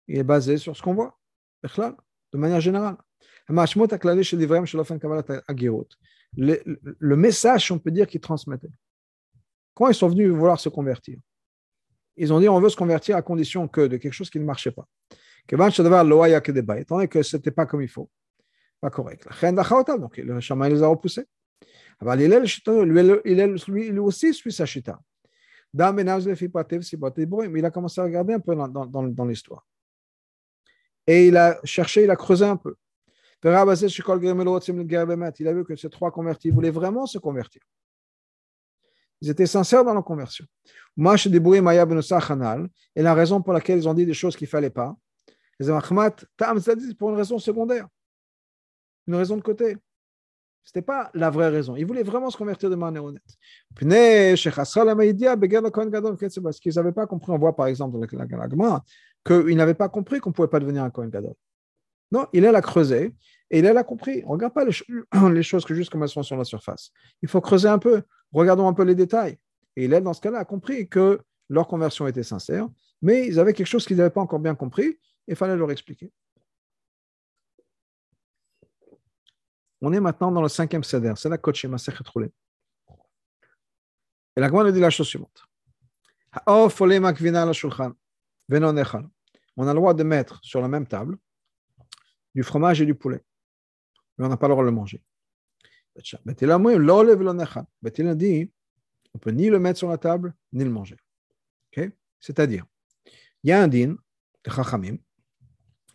[0.09, 1.19] Il est basé sur ce qu'on voit
[1.63, 2.97] de manière générale.
[6.37, 6.63] Le,
[6.99, 8.71] le message, on peut dire, qu'ils transmettaient.
[9.75, 11.19] Quand ils sont venus vouloir se convertir,
[12.17, 14.45] ils ont dit on veut se convertir à condition que de quelque chose qui ne
[14.45, 14.89] marchait pas.
[15.51, 18.11] Étant donné que ce n'était pas comme il faut,
[18.81, 19.27] pas correct.
[19.99, 21.27] Donc le chaman les a repoussés.
[22.01, 22.29] Il
[23.93, 25.01] lui aussi suit sa chita.
[25.75, 29.67] Il a commencé à regarder un peu dans, l'histoire
[31.07, 32.77] et il a cherché, il a creusé un peu.
[33.43, 33.65] Il a
[35.53, 37.63] vu que ces trois convertis voulaient vraiment se convertir.
[39.21, 40.45] Ils étaient sincères dans leur conversion.
[42.97, 44.97] Et la raison pour laquelle ils ont dit des choses qu'il ne fallait pas,
[46.99, 47.89] pour une raison secondaire,
[49.09, 49.77] une raison de côté.
[50.65, 51.77] Ce n'était pas la vraie raison.
[51.77, 53.23] Ils voulaient vraiment se convertir de manière honnête.
[53.75, 54.41] Parce
[56.61, 58.85] qu'ils n'avaient pas compris, on voit par exemple dans la Galagma,
[59.25, 61.33] qu'il n'avait pas compris qu'on ne pouvait pas devenir un Kohen Gadol.
[62.13, 63.15] Non, il a creusé
[63.51, 64.23] et il a compris.
[64.27, 64.65] On ne regarde pas
[65.31, 66.91] les, choses que juste comme elles sont sur la surface.
[67.23, 68.03] Il faut creuser un peu.
[68.33, 69.39] Regardons un peu les détails.
[69.77, 72.69] Et il, dans ce cas-là, a compris que leur conversion était sincère,
[73.01, 74.99] mais ils avaient quelque chose qu'ils n'avaient pas encore bien compris et
[75.29, 76.13] il fallait leur expliquer.
[79.81, 81.77] On est maintenant dans le cinquième seder, c'est la Kochema
[82.13, 82.31] Roulé.
[84.37, 85.49] Et la nous dit la chose suivante
[89.61, 91.19] on a le droit de mettre sur la même table
[92.35, 93.25] du fromage et du poulet.
[94.17, 95.03] Mais on n'a pas le droit de le manger.
[97.83, 98.53] Betil a dit
[99.15, 100.97] on peut ni le mettre sur la table, ni le manger.
[102.21, 102.65] C'est-à-dire,
[103.43, 103.97] il y a un din
[104.45, 104.97] de Chachamim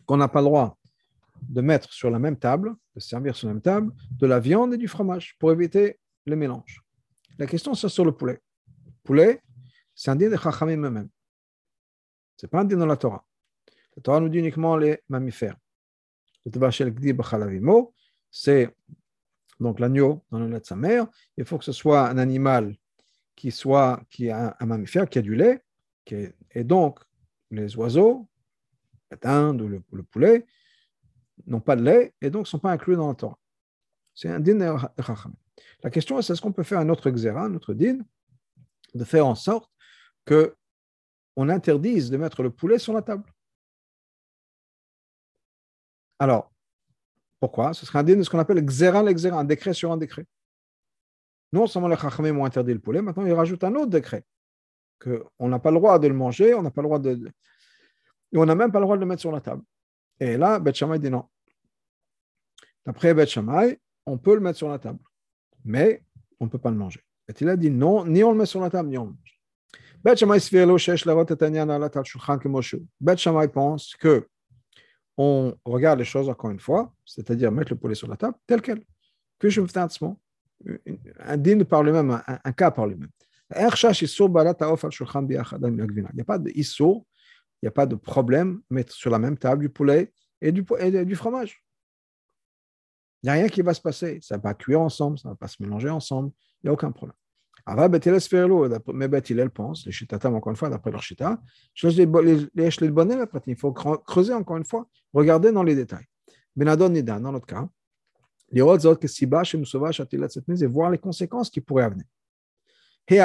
[0.06, 0.78] qu'on n'a pas le droit
[1.50, 4.74] de mettre sur la même table, de servir sur la même table, de la viande
[4.74, 6.84] et du fromage pour éviter le mélange.
[7.38, 8.41] La question, c'est sur le poulet.
[9.04, 9.41] Poulet,
[9.96, 11.10] c'est un din de Chachamim eux-mêmes.
[12.38, 13.26] Ce n'est pas un din de la Torah.
[13.96, 15.58] La Torah nous dit uniquement les mammifères.
[16.46, 16.52] Le
[18.32, 18.76] c'est
[19.60, 21.08] donc l'agneau dans le lait de sa mère.
[21.38, 22.76] Il faut que ce soit un animal
[23.36, 25.64] qui soit qui a un, mammifère, qui a du lait,
[26.10, 27.00] et donc
[27.52, 28.28] les oiseaux,
[29.12, 30.46] la dinde ou le, poulet,
[31.48, 33.38] n'ont pas de lait et donc ne sont pas inclus dans la Torah.
[34.14, 34.78] C'est un din
[35.84, 38.00] La question est est-ce qu'on peut faire un autre xéra, un autre din,
[38.94, 39.72] de faire en sorte
[40.26, 40.56] que
[41.36, 43.32] on interdise de mettre le poulet sur la table?
[46.20, 46.54] Alors,
[47.40, 47.74] pourquoi?
[47.74, 50.26] Ce serait un din de ce qu'on appelle xéra l'exéra, un décret sur un décret.
[51.52, 54.24] Non seulement les chachamim ont interdit le poulet, maintenant ils rajoutent un autre décret,
[55.00, 57.32] qu'on n'a pas le droit de le manger, on n'a pas le droit de...
[58.32, 59.64] Et on n'a même pas le droit de le mettre sur la table.
[60.20, 61.26] Et là, Beth dit non.
[62.86, 63.38] D'après Beth
[64.05, 64.99] on peut le mettre sur la table,
[65.64, 66.03] mais
[66.39, 67.01] on ne peut pas le manger.
[67.30, 69.11] Et il a dit non, ni on le met sur la table, ni on le
[69.11, 69.39] mange.
[70.03, 70.18] Beth
[73.18, 74.28] Shammai pense que
[75.16, 78.61] on regarde les choses encore une fois, c'est-à-dire mettre le poulet sur la table, tel
[78.61, 78.84] quel.
[81.20, 83.09] Un din par lui-même, un, un, cas par lui-même.
[83.55, 83.66] Il n'y
[86.22, 86.66] a pas il
[87.64, 90.11] n'y a pas de problème mettre sur la même table du poulet
[90.41, 91.64] et du, et du fromage.
[93.22, 94.20] Il n'y a rien qui va se passer.
[94.22, 96.32] Ça ne va pas cuire ensemble, ça ne va pas se mélanger ensemble.
[96.61, 97.16] Il n'y a aucun problème.
[97.66, 101.41] Mais Bethilel pense, les Shitatam, encore une fois, d'après leur Shita,
[101.82, 106.05] il faut creuser encore une fois, regarder dans les détails.
[106.57, 107.70] Benadon Nida, dans notre cas,
[108.51, 108.78] et voir
[110.91, 112.03] les conséquences qui pourraient venir.
[113.10, 113.16] Le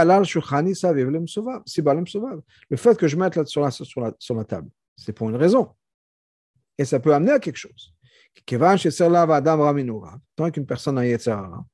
[2.77, 5.37] fait que je mette là sur la, sur la, sur la table, c'est pour une
[5.37, 5.69] raison.
[6.77, 7.95] Et ça peut amener à quelque chose.
[10.37, 11.65] Tant qu'une personne a Yetzerara,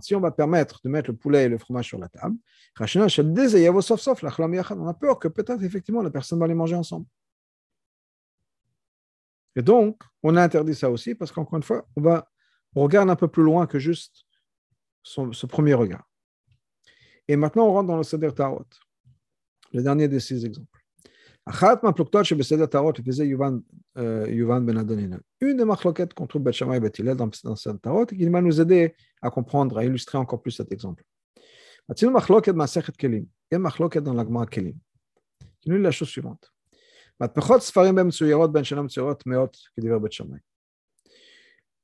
[0.00, 2.36] si on va permettre de mettre le poulet et le fromage sur la table,
[2.80, 7.06] on a peur que peut-être effectivement la personne va les manger ensemble.
[9.54, 12.31] Et donc, on a interdit ça aussi parce qu'encore une fois, on, va,
[12.74, 14.24] on regarde un peu plus loin que juste
[15.02, 16.08] ce premier regard.
[17.28, 18.66] Et maintenant, on rentre dans le Seder Tarot,
[19.72, 20.80] le dernier de ces exemples.
[23.98, 24.26] Euh,
[25.40, 28.40] Une des machloquettes qu'on trouve Shammai et Bet dans le Seder Tarot et qui va
[28.40, 31.04] nous aider à comprendre, à illustrer encore plus cet exemple.
[31.88, 32.12] Il y a une
[33.58, 34.76] machloquette dans l'agma Kelim,
[35.60, 36.52] qui nous dit la chose suivante.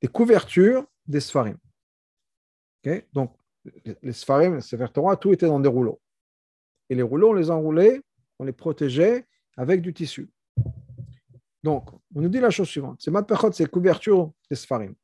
[0.01, 1.57] Des couvertures des Sfarim.
[3.13, 3.35] Donc,
[4.01, 4.87] les Sfarim, les Sefer
[5.19, 6.01] tout était dans des rouleaux.
[6.89, 8.01] Et les rouleaux, on les enroulait,
[8.39, 9.25] on les protégeait
[9.57, 10.29] avec du tissu.
[11.63, 14.95] Donc, on nous dit la chose suivante c'est Matpechot, c'est couverture des Sfarim.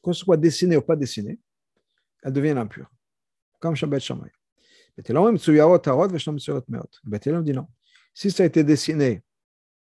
[0.00, 1.40] Qu'on soit dessiné ou pas dessiné,
[2.22, 2.90] elles deviennent impures.
[3.58, 4.30] Comme Shabbat Shammai.
[4.96, 5.36] Betelam
[7.44, 7.66] dit non.
[8.14, 9.22] Si ça a été dessiné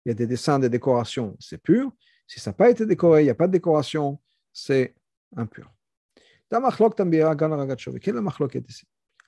[0.05, 1.91] il y a des dessins, des décorations, c'est pur.
[2.27, 4.19] Si ça n'a pas été décoré, il n'y a pas de décoration,
[4.53, 4.93] c'est
[5.35, 5.71] impur.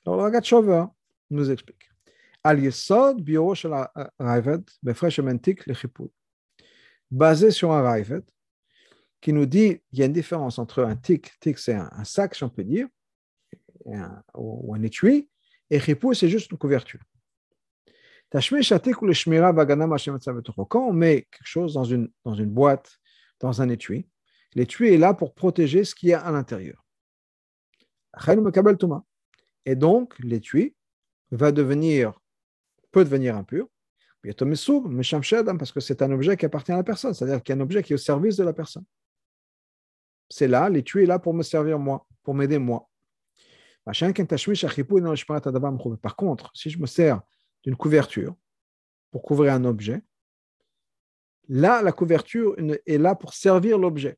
[0.06, 0.92] Alors le Ragat
[1.30, 1.90] nous explique.
[2.46, 2.56] Le
[7.12, 8.22] Basé sur un Raivet,
[9.20, 12.36] qui nous dit qu'il y a une différence entre un tik, tik c'est un, sac,
[12.36, 12.88] si on dire,
[14.36, 15.30] ou un étui,
[15.70, 17.02] et chipou, c'est juste une couverture.
[18.32, 18.40] Quand
[20.88, 23.00] on met quelque chose dans une, dans une boîte,
[23.40, 24.08] dans un étui,
[24.54, 26.86] l'étui est là pour protéger ce qu'il y a à l'intérieur.
[29.66, 30.76] Et donc, l'étui
[31.32, 32.14] va devenir,
[32.92, 33.68] peut devenir impur,
[34.22, 37.64] parce que c'est un objet qui appartient à la personne, c'est-à-dire qu'il y a un
[37.64, 38.86] objet qui est au service de la personne.
[40.30, 42.88] C'est là, l'étui est là pour me servir moi, pour m'aider moi.
[43.86, 43.96] Par
[46.16, 47.22] contre, si je me sers
[47.64, 48.36] d'une couverture
[49.12, 50.02] pour couvrir un objet.
[51.48, 52.56] Là, la couverture
[52.86, 54.18] est là pour servir l'objet.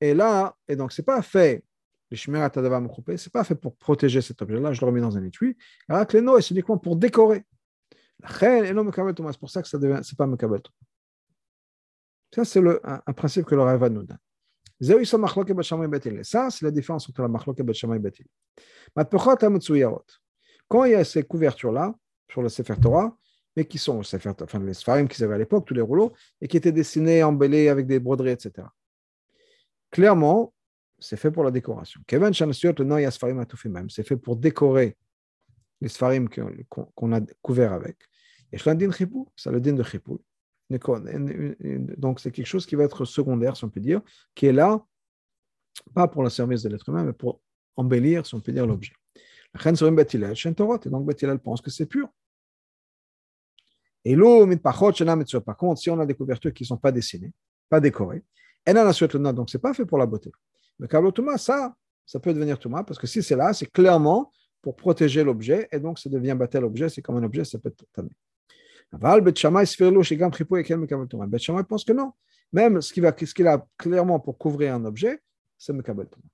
[0.00, 1.64] Et là, et donc, ce n'est pas fait,
[2.10, 5.56] le ce n'est pas fait pour protéger cet objet-là, je le remets dans un étui.
[5.88, 7.44] Alors, les c'est uniquement pour décorer.
[8.28, 10.60] C'est pour ça que ça devient, c'est pas Mekabel
[12.34, 14.18] Ça, c'est un, principe que le Rava nous donne.
[16.24, 18.26] Ça, c'est la différence entre la machlok et et Betil.
[20.70, 21.96] Quand il y a ces couvertures-là,
[22.30, 23.16] sur le Sefer Torah,
[23.56, 26.70] mais qui sont les Sfarim qu'ils avaient à l'époque, tous les rouleaux, et qui étaient
[26.70, 28.68] dessinés, embellés avec des broderies, etc.
[29.90, 30.54] Clairement,
[31.00, 32.00] c'est fait pour la décoration.
[32.06, 34.96] Kevin le même, c'est fait pour décorer
[35.80, 36.28] les Sfarim
[36.68, 37.96] qu'on a couverts avec.
[38.52, 40.20] Et Shlandin Chipou, c'est le din de Chipou.
[41.98, 44.02] Donc, c'est quelque chose qui va être secondaire, si on peut dire,
[44.36, 44.86] qui est là,
[45.94, 47.40] pas pour le service de l'être humain, mais pour
[47.74, 48.92] embellir, si on peut dire, l'objet.
[49.54, 52.08] Et donc Betilel pense que c'est pur.
[54.04, 54.98] Et l'eau, par contre,
[55.78, 57.32] si on a des couvertures qui ne sont pas dessinées,
[57.68, 58.22] pas décorées,
[58.66, 60.30] donc ce n'est pas fait pour la beauté.
[60.78, 61.74] Le câble Touma, ça,
[62.06, 64.32] ça peut devenir Touma, parce que si c'est là, c'est clairement
[64.62, 67.68] pour protéger l'objet, et donc ça devient battre l'objet, c'est comme un objet, ça peut
[67.68, 68.10] être tamé.
[68.92, 69.64] Aval, et Touma.
[71.64, 72.12] Pense que non.
[72.52, 75.20] Même ce qu'il qu a clairement pour couvrir un objet,
[75.56, 76.26] c'est Mekabel Touma.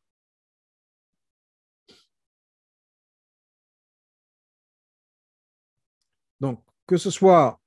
[6.41, 7.61] Donc, que ce soit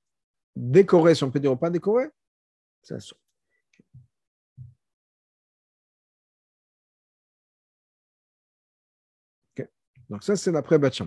[0.56, 2.08] décoré, si on peut dire, ou pas décoré,
[2.82, 3.16] c'est ça.
[10.10, 11.02] Donc ça, c'est d'après Beth.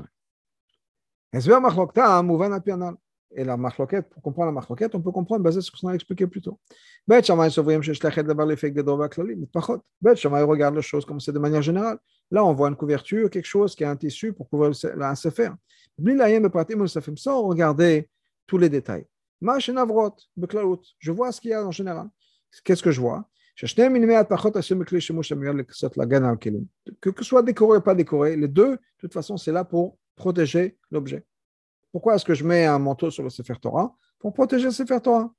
[3.35, 5.95] Et la marloquette, pour comprendre la marloquette, on peut comprendre basé sur ce qu'on a
[5.95, 6.59] expliqué plus tôt.
[7.07, 7.49] Bet Shammai
[10.01, 11.99] Bet Shammai regarde les choses comme c'est de manière générale.
[12.31, 15.51] Là, on voit une couverture, quelque chose qui a un tissu pour couvrir un sefer.
[17.17, 18.09] Sans regarder
[18.47, 19.07] tous les détails.
[19.41, 22.09] Je vois ce qu'il y a en général.
[22.65, 23.27] Qu'est-ce que je vois?
[23.61, 23.75] Que ce
[27.25, 31.25] soit décoré ou pas décoré, les deux, de toute façon, c'est là pour protéger l'objet.
[31.93, 34.99] Pourquoi est-ce que je mets un manteau sur le Sefer Torah Pour protéger le Sefer
[35.01, 35.31] Torah?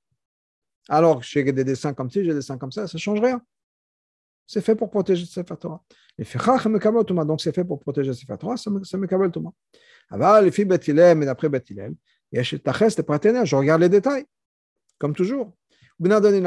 [0.88, 3.42] Alors, j'ai des dessins comme ci, j'ai des dessins comme ça, ça ne change rien.
[4.46, 5.84] C'est fait pour protéger le Sefer Torah.
[7.26, 9.52] Donc, c'est fait pour protéger le Sefer Torah, ça me kabel Thomas.
[10.10, 11.96] Alors, les filles Bethilem et d'après Bethilem,
[12.32, 14.26] je regarde les détails,
[15.00, 15.54] comme toujours.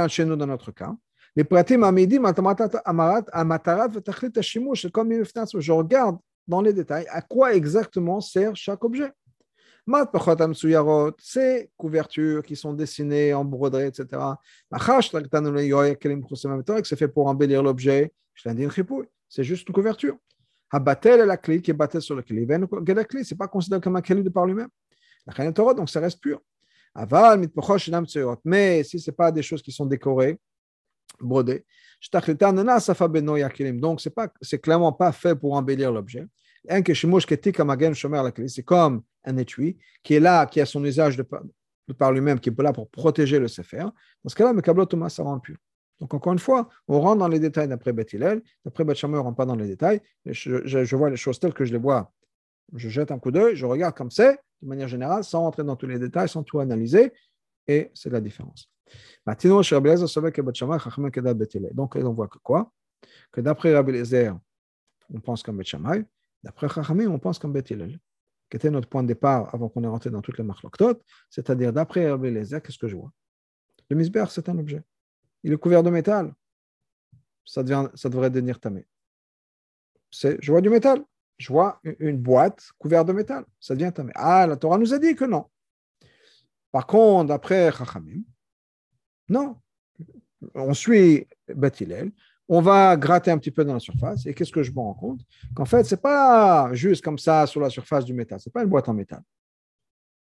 [0.08, 0.94] Chez nous, dans notre cas,
[1.34, 2.22] les pratim amidim
[5.60, 9.12] je regarde dans les détails à quoi exactement sert chaque objet.
[11.18, 14.22] C'est couvertures qui sont dessinées en broderie, etc.
[16.82, 18.12] C'est fait pour embellir l'objet.
[19.28, 20.16] C'est juste une couverture.
[20.70, 22.44] Habatel est la clé qui est battée sur le clé.
[22.46, 24.68] La clé, ce n'est pas considéré comme un clé de par lui-même.
[25.26, 26.40] La donc ça reste pur.
[26.94, 27.48] Aval,
[28.44, 30.38] mais si ce n'est pas des choses qui sont décorées,
[31.20, 31.64] brodées,
[32.12, 36.26] donc c'est pas, c'est clairement pas fait pour embellir l'objet.
[38.48, 41.24] C'est comme un étui qui est là, qui a son usage de
[41.92, 43.80] par, lui-même, qui est là pour protéger le sefer.
[44.24, 45.56] Dans ce cas-là, le câble Thomas, ça rend pur.
[46.00, 48.42] Donc, encore une fois, on rentre dans les détails d'après Beth Hillel.
[48.64, 50.00] D'après Beth on ne rentre pas dans les détails.
[50.26, 52.12] Je, vois les choses telles que je les vois.
[52.74, 55.76] Je jette un coup d'œil, je regarde comme c'est, de manière générale, sans rentrer dans
[55.76, 57.12] tous les détails, sans tout analyser.
[57.66, 58.68] Et c'est la différence.
[61.74, 62.72] Donc, on voit que quoi?
[63.32, 64.36] Que d'après Rabbi Lezer,
[65.12, 65.74] on pense comme Beth.
[66.42, 67.98] D'après Chachamim, on pense comme Beth Hillel.
[68.50, 70.64] Qui était notre point de départ avant qu'on ait rentré dans toutes les marques
[71.30, 73.12] C'est-à-dire, d'après Rabbi qu'est-ce que je vois?
[73.90, 74.82] Le misber, c'est un objet.
[75.42, 76.32] Il est couvert de métal.
[77.44, 78.86] Ça, devient, ça devrait devenir tamé.
[80.10, 81.04] Je vois du métal.
[81.38, 83.44] Je vois une boîte couverte de métal.
[83.60, 84.12] Ça devient tamé.
[84.14, 85.46] Ah, la Torah nous a dit que non.
[86.72, 88.22] Par contre, d'après Chachamim,
[89.28, 89.56] non.
[90.54, 92.12] On suit Batilel,
[92.48, 94.94] on va gratter un petit peu dans la surface, et qu'est-ce que je me rends
[94.94, 95.20] compte?
[95.54, 98.52] Qu'en fait, ce n'est pas juste comme ça sur la surface du métal, ce n'est
[98.52, 99.22] pas une boîte en métal.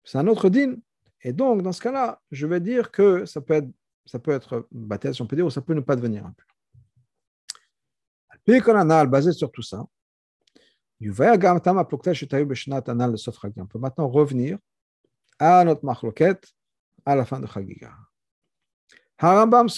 [0.03, 0.76] C'est un autre din.
[1.24, 3.69] Et donc, dans ce cas-là, je vais dire que ça peut être,
[4.05, 4.67] ça peut être
[5.13, 6.43] si on peut dire, ou ça peut ne pas devenir un peu.
[8.45, 9.86] Puis qu'on a basé sur tout ça,
[11.03, 11.28] on peut
[13.80, 14.57] maintenant revenir
[15.39, 16.47] à notre marloquette
[17.05, 17.91] à la fin de Chagiga.
[19.22, 19.69] Harambam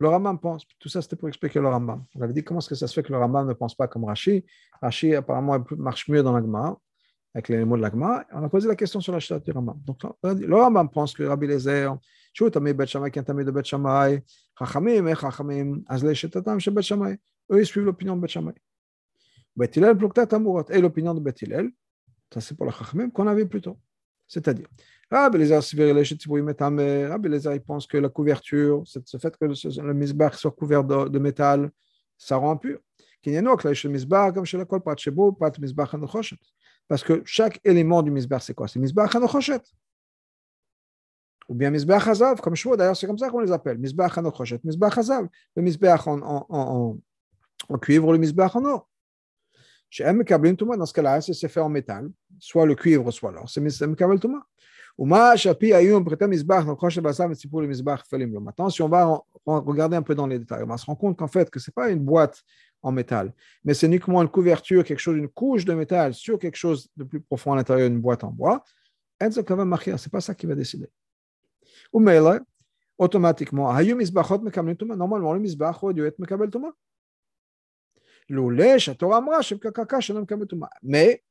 [0.00, 0.66] le Rambam pense.
[0.78, 2.04] Tout ça, c'était pour expliquer le Rambam.
[2.14, 3.86] On avait dit comment est-ce que ça se fait que le Rambam ne pense pas
[3.86, 4.44] comme Rashi?
[4.82, 6.76] Rashi, apparemment, marche mieux dans l'Agma,
[7.34, 8.24] avec les mots de l'Agma.
[8.32, 9.78] On a posé la question sur la Shita du Rambam.
[9.84, 11.96] Donc, le Rambam pense que Rabbi Lezer,
[12.32, 14.24] Shutamé Bet Shammai, Kentamé de Bet Shammai,
[14.58, 16.82] Chachamim et Chachamim, Azle Shetatam chez Bet
[17.52, 18.54] Eux, ils suivent l'opinion de Bet Shammai.
[19.54, 19.98] Bet Hillel,
[20.70, 21.34] Et l'opinion de Bet
[22.32, 23.76] ça c'est pour le Chachamim qu'on avait plus tôt.
[24.30, 24.68] C'est-à-dire,
[25.10, 25.62] Rabbi Lézar
[27.52, 31.68] il pense que la couverture, ce fait que le misbah soit couvert de, de métal,
[32.16, 32.78] ça rend pur.
[36.86, 38.68] Parce que chaque élément du misbah, c'est quoi?
[38.68, 39.60] C'est misbah hanochet.
[41.48, 43.78] Ou bien misbah hazav, comme Shvo, d'ailleurs, c'est comme ça qu'on les appelle.
[43.78, 45.26] Misbah hanochet, misbah hazav.
[45.56, 46.98] Le misbah en, en, en,
[47.68, 48.89] en, cuivre, le misbah en or.
[49.98, 50.22] M.
[50.22, 53.48] dans ce cas-là, c'est fait en métal, soit le cuivre, soit l'or.
[53.48, 54.46] C'est Mekabel Touma.
[54.98, 55.38] Maintenant,
[58.68, 61.48] si on va regarder un peu dans les détails, on se rendre compte qu'en fait,
[61.48, 62.42] que ce n'est pas une boîte
[62.82, 63.32] en métal,
[63.64, 67.04] mais c'est uniquement une couverture, quelque chose, une couche de métal sur quelque chose de
[67.04, 68.62] plus profond à l'intérieur d'une boîte en bois.
[69.20, 70.88] c'est pas ça qui va décider.
[71.92, 72.06] Ou
[72.98, 76.72] automatiquement, normalement, le misbach doit être mekabel tuma.
[80.82, 81.22] Mais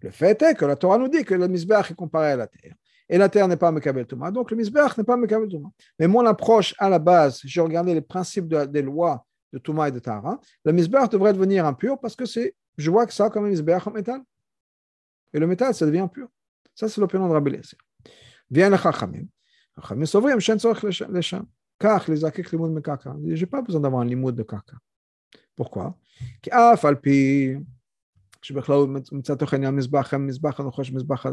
[0.00, 2.46] le fait est que la Torah nous dit que le misbach est comparé à la
[2.46, 2.74] terre.
[3.08, 4.30] Et la terre n'est pas Mekabel Touma.
[4.30, 5.70] Donc le misbach n'est pas Mekabel Touma.
[5.98, 9.92] Mais mon approche à la base, j'ai regardé les principes des lois de Touma et
[9.92, 10.38] de Tara.
[10.64, 13.86] Le misbach devrait devenir impur parce que c'est, je vois que ça comme un misbach
[13.86, 14.20] en métal.
[15.32, 16.28] Et le métal, ça devient impur.
[16.74, 17.78] Ça, c'est l'opinion de Rabbi Lezer.
[18.50, 19.26] Vient le Chachamim.
[19.76, 20.04] Chachamim.
[23.34, 24.76] Je n'ai pas besoin d'avoir un limoud de kaka.
[25.58, 25.94] Pourquoi?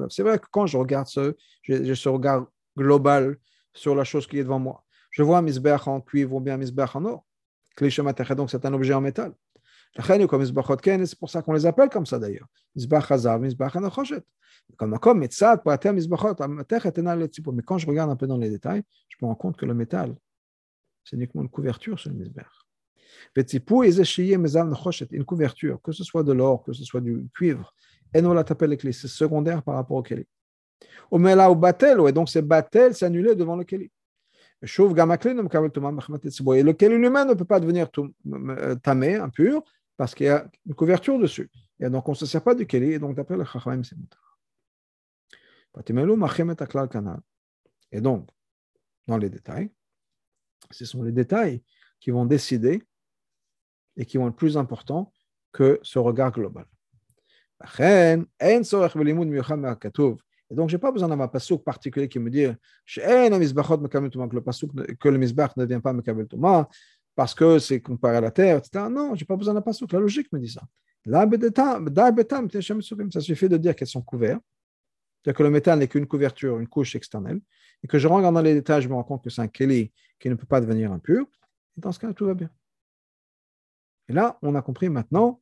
[0.09, 3.37] C'est vrai que quand je regarde ce, j'ai ce regard global
[3.71, 4.83] sur la chose qui est devant moi.
[5.11, 7.23] Je vois un misbech en cuivre ou bien un misbech en or.
[7.79, 9.31] Donc c'est un objet en métal.
[9.95, 12.47] C'est pour ça qu'on les appelle comme ça d'ailleurs.
[14.77, 15.13] Comme mais quand
[17.77, 20.15] je regarde un peu dans les détails, je me rends compte que le métal,
[21.03, 22.64] c'est uniquement une couverture sur le misbach.
[25.11, 27.73] Une couverture, que ce soit de l'or, que ce soit du cuivre,
[28.13, 30.27] et la c'est secondaire par rapport au keli.
[31.11, 33.91] Là au batel, et donc c'est batel, c'est devant le keli.
[34.61, 39.63] Et le keli lui-même ne peut pas devenir euh, tamé, impur,
[39.97, 41.49] parce qu'il y a une couverture dessus.
[41.79, 43.95] Et donc on ne se sert pas du keli, et donc d'après le chacham, c'est.
[47.91, 48.29] Et donc,
[49.07, 49.69] dans les détails,
[50.71, 51.61] ce sont les détails
[51.99, 52.81] qui vont décider
[53.97, 55.11] et qui vont être plus importants
[55.51, 56.65] que ce regard global.
[60.51, 62.45] Et donc, je n'ai pas besoin d'avoir un pasouk particulier qui me dit
[62.85, 63.01] que
[65.09, 66.69] le misbach ne vient pas Mekabel Touma
[67.15, 68.85] parce que c'est comparé à la terre, etc.
[68.91, 69.93] Non, je n'ai pas besoin d'un pasouk.
[69.93, 70.63] La logique me dit ça.
[71.07, 71.29] Ça
[73.21, 74.41] suffit de dire qu'elles sont couvertes,
[75.23, 77.39] c'est-à-dire que le métal n'est qu'une couverture, une couche externe,
[77.83, 79.91] et que je rentre dans les détails, je me rends compte que c'est un keli
[80.19, 81.25] qui ne peut pas devenir impur.
[81.77, 82.49] Et dans ce cas, tout va bien.
[84.07, 85.41] Et là, on a compris maintenant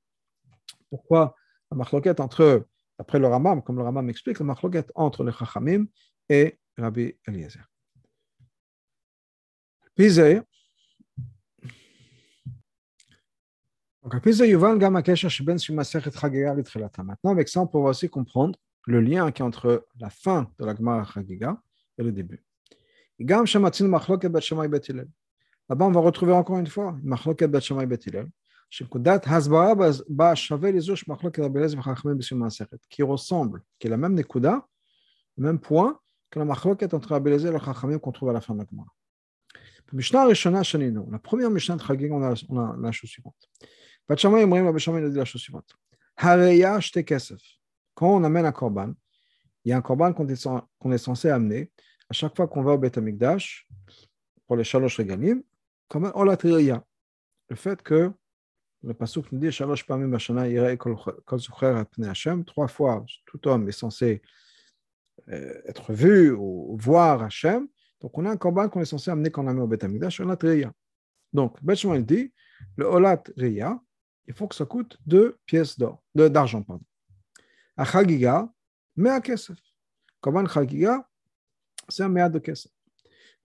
[0.89, 1.35] pourquoi
[1.71, 5.85] la marloquette entre, après le Ramam, comme le Ramam explique, la marloquette entre le Chachamim
[6.29, 7.67] et Rabbi Eliezer.
[9.95, 10.41] Pizé.
[14.01, 14.13] Donc,
[17.03, 20.65] Maintenant, avec ça, on peut aussi comprendre le lien qui est entre la fin de
[20.65, 21.61] la Gemara Chagiga
[21.97, 22.43] et le début.
[25.69, 27.99] Là-bas, on va retrouver encore une fois Machloket Bet Shamay Bet
[32.89, 34.67] qui ressemble, qui est la même Nekuda,
[35.37, 35.99] le même point
[36.29, 38.65] que la machloket entre Abelazé et le Chachamim qu'on trouve à la fin de la
[38.69, 38.87] Gemara.
[39.91, 43.49] La première Mishnah de Chagig, on a, a la chose suivante.
[44.09, 45.75] Abishamay dit la chose suivante.
[47.93, 48.93] Quand on amène un korban,
[49.63, 50.47] il y a un korban qu'on est,
[50.79, 51.71] qu'on est censé amener
[52.09, 53.67] à chaque fois qu'on va au Beth Amikdash
[54.47, 55.41] pour les shalosh regalim,
[55.87, 56.83] comme olatriya.
[57.49, 58.11] Le fait que
[58.83, 60.97] le pasuk nous dit Shalosh Pamim Bashana Yirei Kol
[61.37, 62.43] Zucher Pnei Hashem.
[62.43, 64.21] Trois fois, tout homme est censé
[65.29, 67.67] euh, être vu ou voir Hashem.
[68.01, 70.19] Donc, on a un korban qu'on est censé amener quand on amène au Beth Amikdash,
[70.19, 70.73] Olat Reya.
[71.31, 72.33] Donc, Beth il dit
[72.75, 73.79] le Olat Reya,
[74.27, 76.83] il faut que ça coûte deux pièces d'or, d'argent, pardon.
[77.77, 78.51] À Chagiga,
[78.97, 79.57] Mea Kesef.
[80.19, 81.07] Korban Chagiga,
[81.87, 82.71] c'est un Mea de Kesef.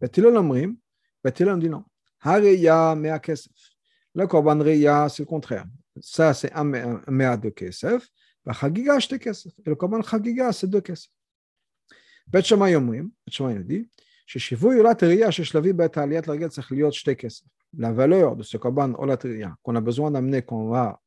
[0.00, 0.76] Betilol Amrim,
[1.22, 1.84] Betilol dit non.
[2.20, 3.77] Hareya Mea Kesef.
[4.17, 5.65] Le Korban Reya, c'est le contraire.
[5.99, 8.07] Ça, c'est un mea de kesef.
[8.45, 9.53] La Chagiga, c'est kesef.
[9.65, 11.09] Et le Korban Chagiga, c'est deux kesef.
[12.27, 13.89] Bet Shammai אומרים, Bet Shammai nous dit,
[14.25, 17.45] ששיווי עולת ראייה ששלבי בעת העליית לרגל צריך להיות שתי כסף.
[17.75, 20.99] La valeur de ce korban עולת ראייה, qu'on a besoin d'amener qu'on va,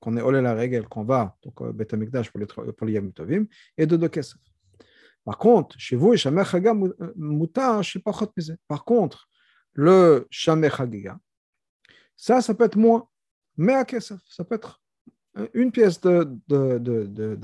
[0.00, 3.12] qu'on est olé la règle, qu'on va, donc Bet Amikdash pour les, pour les Yom
[3.12, 4.38] Tovim, et de deux kesef.
[5.24, 6.72] Par contre, שיווי שמי חגה
[7.16, 8.54] מותר שפחות מזה.
[8.72, 9.26] Par contre,
[9.78, 11.14] le שמי חגיגה,
[12.16, 13.08] ça, ça peut être moins.
[13.56, 14.80] Mais à ça peut être
[15.54, 16.38] une pièce d'argent.
[16.48, 17.36] De, de, de,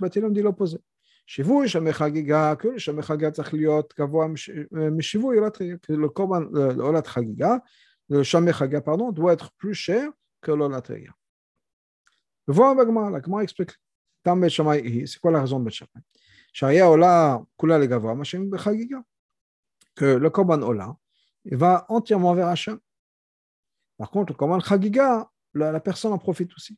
[0.00, 0.78] Batelom dit l'opposé.
[1.26, 4.26] שיווי שמי חגיגה, כאילו שמי חגיגה צריך להיות גבוה
[4.72, 5.36] משיווי
[5.88, 7.56] לקורבן לעולת חגיגה,
[8.22, 10.10] שמי חגיגה, pardon, doit être plus cher
[10.46, 11.12] que לעולת ראייה.
[12.48, 13.74] ובואו בגמרא, הגמרא explique,
[14.22, 16.02] תם בית שמאי היא, c'est quoi la raison de בית שמאי?
[16.52, 18.98] שהיה עולה כולה לגבוה, מה שהם בחגיגה.
[20.00, 20.88] que le korban עולה,
[21.45, 22.79] il va entièrement vers Hachem.
[23.97, 26.77] Par contre, comme un chagiga, la, personne en profite aussi.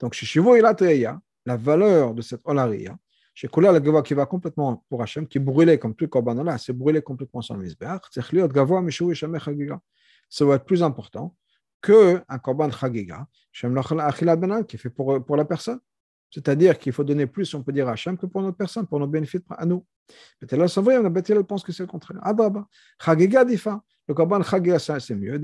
[0.00, 2.96] Donc, chez Shivu et la valeur de cette olaria,
[3.34, 6.72] chez Kula la qui va complètement pour Hachem, qui brûlé comme tout Korban là, c'est
[6.72, 8.22] brûlé complètement sur le Mizbeach, c'est
[8.52, 9.80] Gava Mishu Shem Chagiga.
[10.28, 11.34] Ça va être plus important
[11.80, 15.80] qu'un Korban Chagiga, Shem Lachal Achilat Benal, qui est fait pour, pour la personne.
[16.32, 18.98] C'est-à-dire qu'il faut donner plus, on peut dire à Hachem, que pour notre personne, pour
[18.98, 19.84] notre bénéfice à nous.
[20.40, 22.18] Bethel on Bethel pense que c'est le contraire.
[22.22, 22.66] Adraba.
[22.98, 23.82] Chagiga difa.
[24.08, 25.38] Le korban chagiga, c'est mieux.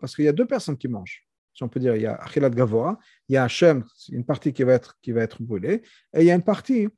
[0.00, 1.26] Parce qu'il y a deux personnes qui mangent.
[1.52, 2.96] Si on peut dire, il y a achilat gavoa,
[3.28, 5.82] il y a Hachem, une partie qui va être, qui va être brûlée,
[6.14, 6.88] et il y a une partie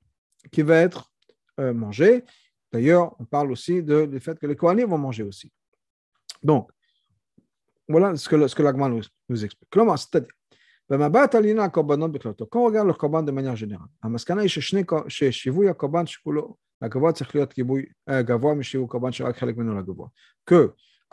[0.52, 1.10] qui va être
[1.58, 2.22] euh, mangée.
[2.70, 5.50] D'ailleurs, on parle aussi de, du fait que les Kohanim vont manger aussi.
[6.42, 6.70] Donc,
[7.88, 9.68] voilà ce que, ce l'Agman nous, nous explique.
[9.70, 10.30] Comment C'est-à-dire,
[10.90, 14.40] quand on regarde le korban de manière générale, quand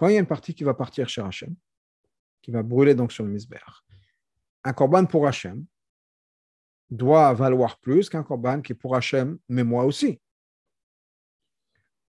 [0.07, 1.55] il y a une partie qui va partir chez Hachem,
[2.41, 3.59] qui va brûler sur le misber,
[4.63, 5.63] un korban pour Hachem
[6.89, 10.19] doit valoir plus qu'un korban qui est pour Hachem, mais moi aussi.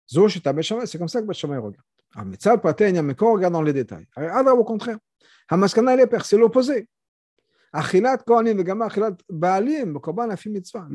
[0.06, 1.84] C'est comme ça que Bachamay regarde.
[2.14, 4.98] Quand on regarde dans les détails, au contraire,
[6.24, 6.88] c'est l'opposé.
[7.72, 7.82] Le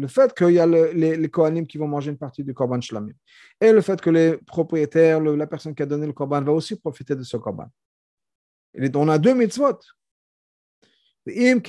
[0.07, 3.13] fait qu'il y a le, les, les qui vont manger une partie du Korban Shlamim.
[3.61, 6.51] Et le fait que les propriétaires, le, la personne qui a donné le Korban va
[6.51, 7.67] aussi profiter de ce Korban.
[8.95, 9.77] On a deux mitzvot.
[11.25, 11.59] Le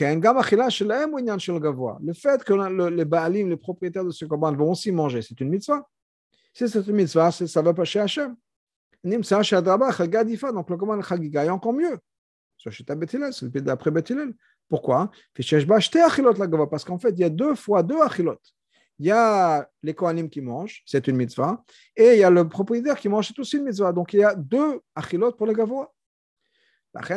[2.13, 5.87] fait que les Baalim, les propriétaires de ce Korban vont aussi manger, c'est une mitzvah.
[6.55, 8.35] Si c'est une mitzvah, ça va pas chez Hachem.
[9.05, 11.99] Donc le Korban Chagiga est encore mieux.
[12.57, 14.33] C'est d'après Bethilel.
[14.75, 15.09] Pourquoi?
[16.69, 18.41] Parce qu'en fait, il y a deux fois deux achilot.
[18.99, 21.63] Il y a les Kohanim qui mangent, c'est une mitzvah,
[21.95, 23.93] et il y a le propriétaire qui mange, c'est aussi une mitzvah.
[23.93, 25.93] Donc il y a deux achilot pour le gavoa.
[26.93, 27.09] Donc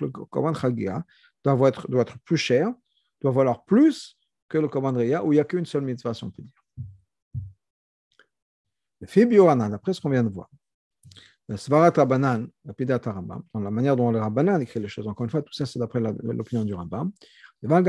[0.00, 1.04] le Korban Chagiga
[1.44, 2.74] doit être, doit être plus cher,
[3.20, 4.18] doit valoir plus
[4.48, 6.64] que le Korban Ria, où il n'y a qu'une seule mitzvah, si on peut dire.
[8.98, 10.50] Le Fibioranan, après ce qu'on vient de voir.
[11.56, 12.48] Svarat Rabbanan,
[13.04, 15.66] Rambam, dans la manière dont le Rabbanan écrit les choses, encore une fois, tout ça
[15.66, 17.12] c'est d'après l'opinion du Rambam.
[17.64, 17.82] On va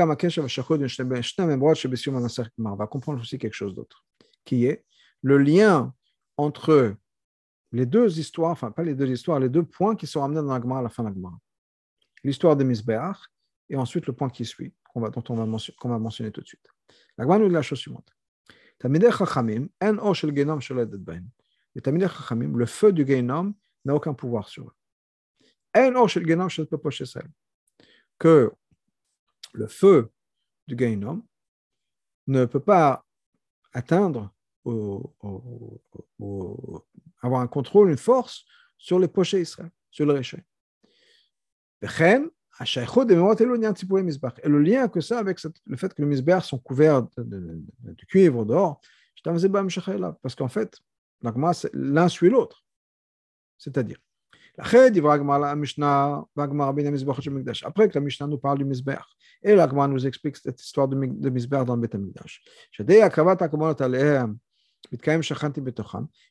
[2.86, 4.04] comprendre aussi quelque chose d'autre,
[4.44, 4.84] qui est
[5.22, 5.92] le lien
[6.36, 6.94] entre
[7.72, 10.54] les deux histoires, enfin pas les deux histoires, les deux points qui sont ramenés dans
[10.54, 11.38] la Gemara à la fin de la Gemara.
[12.22, 13.16] L'histoire de Misbeach
[13.68, 15.44] et ensuite le point qui suit, qu'on va, dont on va,
[15.98, 16.66] mentionner, tout de suite.
[17.18, 18.08] La Gemara nous dit la chose suivante.
[18.78, 20.88] Tamidei Chachamim, en o genom shel.
[21.74, 23.54] Les Tamidei Chachamim, le feu du Genom
[23.84, 24.74] n'a aucun pouvoir sur eux.
[28.18, 28.52] Que
[29.52, 30.10] le feu
[30.66, 31.22] du Genom
[32.26, 33.04] ne peut pas
[33.72, 34.32] atteindre
[34.64, 35.12] ou,
[37.20, 38.44] avoir un contrôle, une force
[38.78, 40.44] sur les pochés Israël, sur le réchet.
[41.82, 41.86] Et
[44.48, 47.60] le lien que ça avec le fait que les misbères sont couverts de,
[48.06, 48.80] cuivre, d'or,
[49.24, 50.80] parce qu'en fait,
[51.72, 52.64] l'un suit l'autre.
[53.58, 53.98] C'est-à-dire,
[54.56, 55.04] après que
[57.94, 59.02] la Mishnah nous parle du Mizbeach,
[59.42, 62.40] et la nous explique cette histoire de, de Mizbeach dans le Beth Amikdash.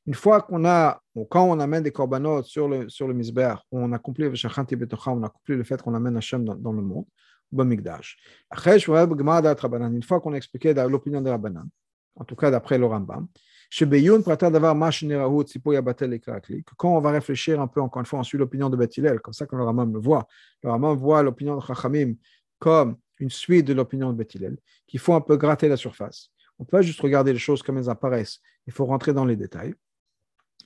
[0.06, 3.20] Une fois qu'on a, quand on amène des korbanot sur le, sur le
[3.72, 7.06] on accomplit on accomplit le fait qu'on amène Hachem dans, le monde,
[7.52, 8.18] Bamikdash.
[8.66, 11.68] Une fois qu'on a expliqué l'opinion de Rabbanan,
[12.16, 13.28] en tout cas d'après le Rambam,
[16.78, 19.34] quand on va réfléchir un peu, encore une fois, on suit l'opinion de Bethilel, comme
[19.34, 20.28] ça que le Ramam le voit.
[20.61, 22.13] Le Ramam voit l'opinion de Chachamim
[22.59, 26.30] comme une suite de l'opinion de Bethilel, qu'il faut un peu gratter la surface.
[26.59, 29.26] On ne peut pas juste regarder les choses comme elles apparaissent, il faut rentrer dans
[29.26, 29.74] les détails.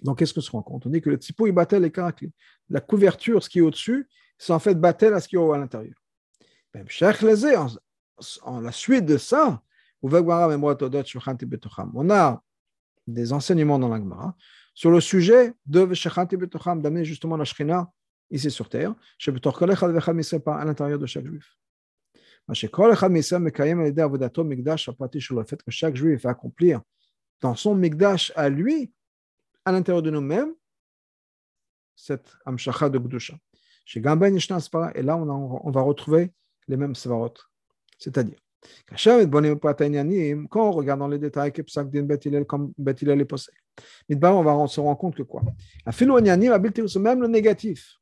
[0.01, 1.91] Donc, qu'est-ce qu'on se rend compte On dit que le typo, il battel les.
[2.69, 5.57] La couverture, ce qui est au-dessus, c'est en fait battel à ce qui est à
[5.57, 5.95] l'intérieur.
[6.73, 6.87] Même
[7.55, 7.67] en,
[8.41, 9.61] en la suite de ça,
[10.03, 10.09] on
[12.09, 12.43] a
[13.07, 14.35] des enseignements dans l'Agmara
[14.73, 15.79] sur le sujet de
[16.81, 17.91] d'amener justement la Shrina
[18.29, 18.93] ici sur terre,
[20.59, 21.57] à l'intérieur de chaque juif.
[22.47, 22.53] Le
[25.43, 26.81] fait que chaque juif va accomplir
[27.41, 28.91] dans son Migdash à lui,
[29.65, 30.53] à l'intérieur de nous-mêmes,
[31.95, 33.37] cette Amshacha de Gdusha.
[33.83, 36.33] Chez Gamben et là on, va retrouver
[36.67, 37.33] les mêmes Svarot.
[37.97, 38.37] C'est-à-dire,
[40.49, 45.43] quand on regarde dans les détails, comme on va se rendre compte que quoi
[45.85, 47.95] Même le négatif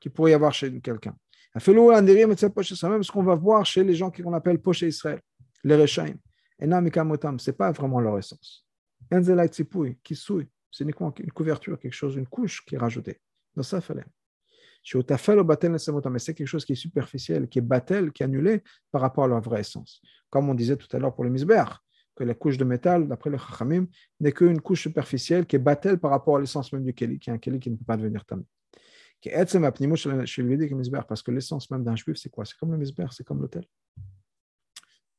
[0.00, 1.16] qui pourrait y avoir chez quelqu'un.
[1.54, 5.20] Même ce qu'on va voir chez les gens qu'on appelle poche Israël,
[5.64, 6.14] les Rechaim.
[6.60, 6.66] Ce
[7.50, 8.66] n'est pas vraiment leur essence.
[10.70, 13.20] C'est uniquement une couverture, quelque chose, une couche qui est rajoutée.
[13.62, 14.04] Ça, fallait
[14.84, 19.24] mais c'est quelque chose qui est superficiel, qui est battel, qui est annulé par rapport
[19.24, 20.00] à leur vraie essence.
[20.30, 21.64] Comme on disait tout à l'heure pour le misber,
[22.16, 23.86] que la couche de métal, d'après le chachamim,
[24.20, 27.30] n'est qu'une couche superficielle qui est battel par rapport à l'essence même du keli, qui
[27.30, 28.44] est un keli qui ne peut pas devenir tam.
[31.08, 32.44] Parce que l'essence même d'un juif, c'est quoi?
[32.44, 33.64] C'est comme le misber, c'est comme l'hôtel.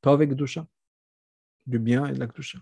[0.03, 0.65] avec Gdusha,
[1.65, 2.59] du bien et de la Gdusha.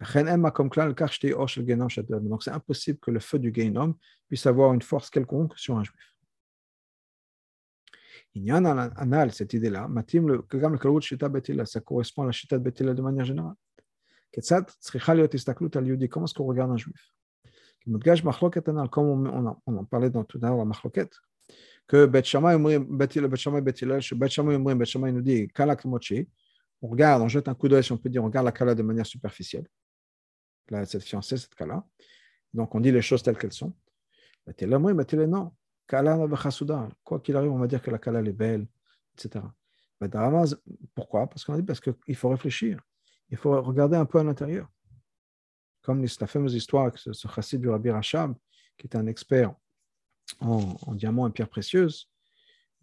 [0.00, 3.94] Donc c'est impossible que le feu du Gainom
[4.28, 6.13] puisse avoir une force quelconque sur un juif.
[8.34, 9.88] Il y anal, cette idée-là,
[11.66, 13.54] ça correspond à la chita de Betila de manière générale.
[14.32, 17.14] Comment est-ce qu'on regarde un juif
[17.86, 21.10] comme on, on en parlait dans tout à l'heure la machloket,
[21.86, 22.88] que Bet Shammai, nous
[25.20, 26.26] dit Kala Kmochi,
[26.80, 28.74] on regarde, on jette un coup d'œil, si on peut dire, on regarde la Kala
[28.74, 29.66] de manière superficielle.
[30.70, 31.84] Là, cette fiancée, cette Kala.
[32.52, 33.74] Donc, on dit les choses telles qu'elles sont.
[34.46, 35.52] Bet Hillel, Bet Hillel, non.
[35.86, 36.18] Kala
[37.02, 38.66] Quoi qu'il arrive, on va dire que la Kala, est belle,
[39.14, 39.44] etc.
[40.94, 41.26] Pourquoi?
[41.26, 42.80] Parce qu'on a dit parce qu'il faut réfléchir.
[43.30, 44.68] Il faut regarder un peu à l'intérieur
[45.84, 48.34] comme la fameuse histoire que ce chassid du Rabbi Rachab,
[48.78, 49.54] qui était un expert
[50.40, 52.10] en, diamants et pierres précieuses,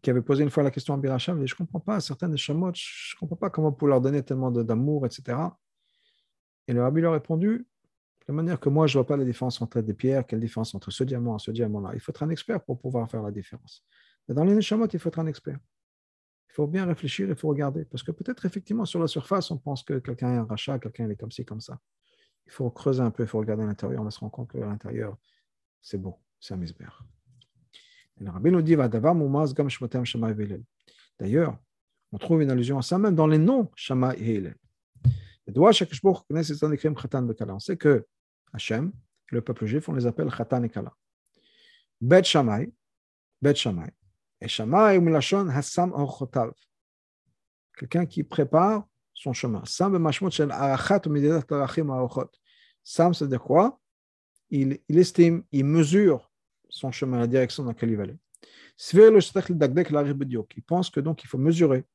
[0.04, 2.38] qui avait posé une fois la question à Rabbi Rachab, je ne comprends pas, certaines
[2.38, 5.36] chamottes, je ne comprends pas comment vous leur donner tellement d'amour, etc.
[6.68, 7.68] Et le Rabbi leur a répondu,
[8.22, 10.40] de la manière que moi, je ne vois pas la différence entre des pierres, quelle
[10.40, 11.92] différence entre ce diamant et ce diamant-là.
[11.94, 13.84] Il faut être un expert pour pouvoir faire la différence.
[14.28, 15.58] Mais dans les Neshamot, il faut être un expert.
[16.50, 17.86] Il faut bien réfléchir, il faut regarder.
[17.86, 21.10] Parce que peut-être, effectivement, sur la surface, on pense que quelqu'un est un rachat, quelqu'un
[21.10, 21.80] est comme ci, comme ça
[22.52, 25.18] il faut creuser un peu, il faut regarder l'intérieur, on se rendre compte que l'intérieur,
[25.82, 26.86] c'est beau, c'est un misber.
[28.24, 28.76] Rabbin nous dit,
[31.20, 31.58] D'ailleurs,
[32.12, 34.14] on trouve une allusion à ça même dans les noms Shama.
[35.48, 35.62] On
[37.60, 38.06] sait que
[38.54, 38.92] Hachem,
[39.28, 40.94] le peuple juif, on les appelle Khatan et Kala.
[42.00, 42.72] Bet Shamay,
[43.42, 43.92] Bet Shamay.
[44.40, 45.94] Et Shamay ou Milashon Hassam.
[47.78, 49.64] Quelqu'un qui prépare son chemin.
[49.66, 50.52] Sam Mashmot Shel.
[52.84, 53.80] Sam, c'est-à-dire quoi?
[54.50, 56.32] Il, il, estime, il mesure
[56.70, 58.18] son chemin, la direction dans laquelle il va aller.
[58.94, 61.86] Il pense que donc il faut mesurer,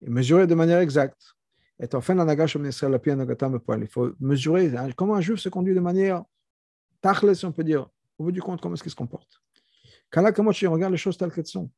[0.00, 1.34] et mesurer de manière exacte.
[1.82, 6.22] Et enfin, il faut mesurer comment un juif se conduit de manière
[7.00, 9.42] tachle, si on peut dire, au bout du compte, comment est-ce qu'il se comporte?
[10.10, 11.70] Kamochi, regarde les choses telles qu'elles sont,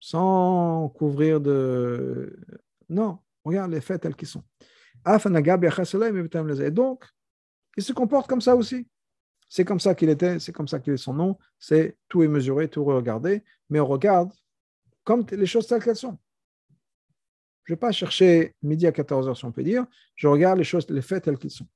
[0.00, 2.36] sans couvrir de.
[2.88, 4.42] Non, regarde les faits tels qu'ils sont.
[5.06, 7.04] Et donc,
[7.76, 8.88] il se comporte comme ça aussi.
[9.48, 12.28] C'est comme ça qu'il était, c'est comme ça qu'il est son nom, c'est tout est
[12.28, 14.32] mesuré, tout regardé, mais on regarde
[15.04, 16.18] comme les choses telles qu'elles sont.
[17.64, 19.86] Je ne vais pas chercher midi à 14h, si on peut dire,
[20.16, 21.66] je regarde les choses, les faits tels qu'ils sont.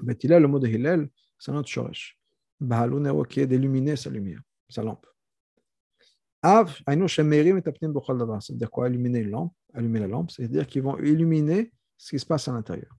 [0.00, 2.18] Betilel, le mot de Hillel, c'est notre shoresh.
[3.28, 5.06] qui est d'illuminer sa lumière, sa lampe.
[8.40, 12.26] C'est-à-dire quoi Illuminer une lampe allumer la lampe, c'est-à-dire qu'ils vont illuminer ce qui se
[12.26, 12.96] passe à l'intérieur.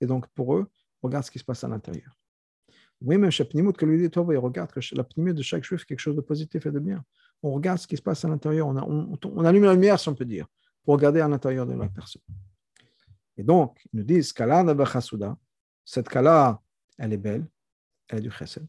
[0.00, 0.70] Et donc, pour eux,
[1.02, 2.14] regarde ce qui se passe à l'intérieur.
[3.00, 5.84] Oui, même chez que lui dit, il regarde que la pnimut de chaque juif est
[5.84, 7.04] quelque chose de positif et de bien.
[7.42, 10.14] On regarde ce qui se passe à l'intérieur, on, on, allume la lumière, si on
[10.14, 10.46] peut dire,
[10.84, 12.22] pour regarder à l'intérieur de la personne.
[13.36, 14.34] Et donc, ils nous disent,
[15.84, 16.60] cette kala,
[16.98, 17.46] elle est belle,
[18.08, 18.66] elle est du chesed.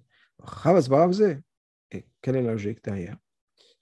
[1.91, 3.17] Et quelle est la logique derrière?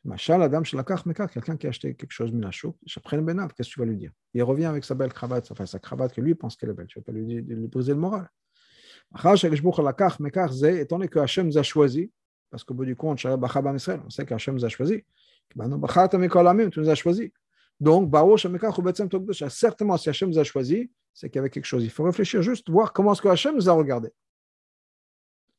[0.06, 4.12] Quelqu'un qui a acheté quelque chose Benav, qu'est-ce que tu vas lui dire?
[4.34, 6.88] Il revient avec sa belle cravate, enfin sa cravate que lui pense qu'elle est belle,
[6.88, 8.30] tu ne vas pas lui, lui briser le moral.
[9.16, 12.12] Étant donné que Hachem nous a choisi,
[12.50, 15.04] parce qu'au bout du compte, on sait qu'Hachem nous a choisi.
[15.50, 17.32] Tu nous as choisi.
[17.80, 18.12] Donc,
[19.50, 21.84] certainement, si Hachem nous a choisi, c'est qu'il y avait quelque chose.
[21.84, 24.10] Il faut réfléchir juste, voir comment est-ce que Hachem nous a regardé.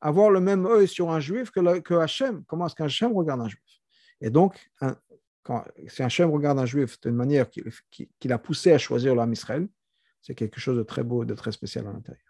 [0.01, 2.43] Avoir le même œil sur un juif que, le, que Hachem.
[2.45, 3.81] Comment est-ce qu'Hachem regarde un juif?
[4.21, 4.71] Et donc,
[5.43, 9.33] quand, si Hachem regarde un juif d'une manière qui, qui, l'a poussé à choisir l'homme
[9.33, 9.67] Israël,
[10.21, 12.28] c'est quelque chose de très beau, de très spécial à l'intérieur.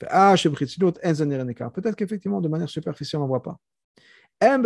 [0.00, 3.58] Peut-être qu'effectivement, de manière superficielle, on ne voit pas.
[4.42, 4.58] Il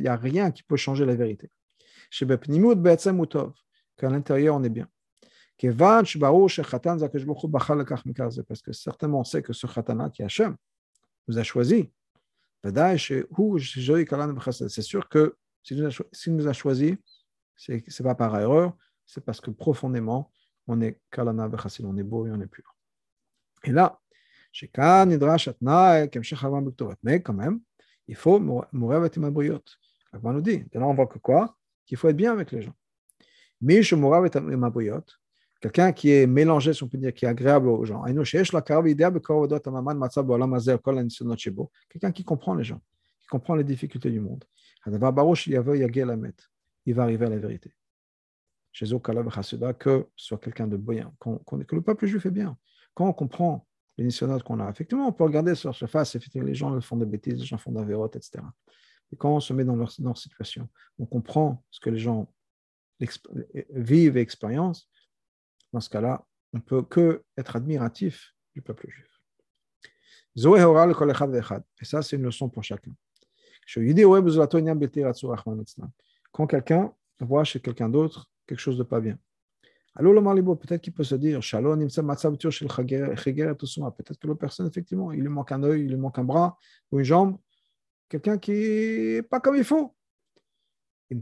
[0.00, 1.48] n'y a rien qui peut changer la vérité.
[3.96, 4.88] Qu'à l'intérieur, on est bien.
[5.60, 5.76] Parce
[8.62, 10.56] que certainement, on sait que ce khatana qui Hachem
[11.28, 11.92] vous a choisi
[12.64, 13.22] c'est
[14.82, 16.96] sûr que s'il nous a choisi,
[17.56, 20.30] ce n'est pas par erreur, c'est parce que profondément,
[20.66, 22.73] on est on est beau et on est pur.
[23.64, 23.98] Et là,
[27.02, 27.60] mais quand même,
[28.06, 29.60] il faut mourir avec mabriot.
[30.22, 31.56] On nous dit, là on voit que quoi?
[31.86, 32.74] Qu'il faut être bien avec les gens.
[33.60, 35.02] Mais je mourrai avec mabriot,
[35.60, 38.04] quelqu'un qui est mélangé, si on peut dire, qui est agréable aux gens.
[38.04, 38.22] Quelqu'un
[42.12, 42.80] qui comprend les gens,
[43.22, 44.44] qui comprend les difficultés du monde.
[44.86, 44.98] Il
[46.94, 47.74] va arriver à la vérité.
[48.70, 49.24] chez Okala
[49.78, 52.58] que soit quelqu'un de bien, que le peuple juif est bien.
[52.94, 53.66] Quand on comprend
[53.96, 56.96] les notes qu'on a, effectivement, on peut regarder sur la surface, effectivement, les gens font
[56.96, 58.44] des bêtises, les gens font des vérotes, etc.
[59.12, 60.68] Et quand on se met dans leur, situation,
[60.98, 62.32] on comprend ce que les gens
[63.70, 64.88] vivent et expérimentent,
[65.72, 69.20] dans ce cas-là, on ne peut que être admiratif du peuple juif.
[70.36, 72.92] Et ça, c'est une leçon pour chacun.
[76.32, 79.18] Quand quelqu'un voit chez quelqu'un d'autre quelque chose de pas bien,
[79.96, 85.82] peut-être qu'il peut se dire, peut-être que la personne, effectivement, il lui manque un œil,
[85.82, 86.58] il lui manque un bras
[86.90, 87.38] ou une jambe,
[88.08, 89.94] quelqu'un qui n'est pas comme il faut.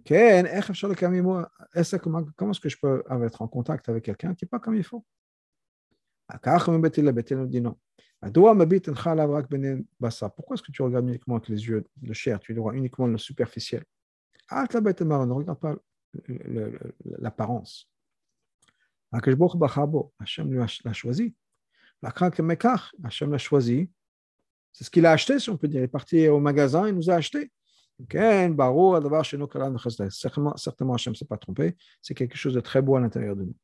[0.08, 1.44] Comment
[1.74, 5.04] est-ce que je peux être en contact avec quelqu'un qui n'est pas comme il faut?
[8.32, 12.40] Pourquoi est-ce que tu regardes uniquement avec les yeux de chair?
[12.40, 13.84] Tu vois uniquement le superficiel?
[14.50, 15.76] Ne regarde pas
[17.18, 17.91] l'apparence.
[19.12, 21.34] L'a choisi.
[23.04, 23.90] Hachem l'a choisi.
[24.72, 25.80] C'est ce qu'il a acheté, si on peut dire.
[25.80, 27.52] Il est parti au magasin, il nous a acheté.
[30.10, 30.54] Certainement,
[30.94, 31.76] Hachem ne s'est pas trompé.
[32.00, 33.54] C'est quelque chose de très beau à l'intérieur de nous.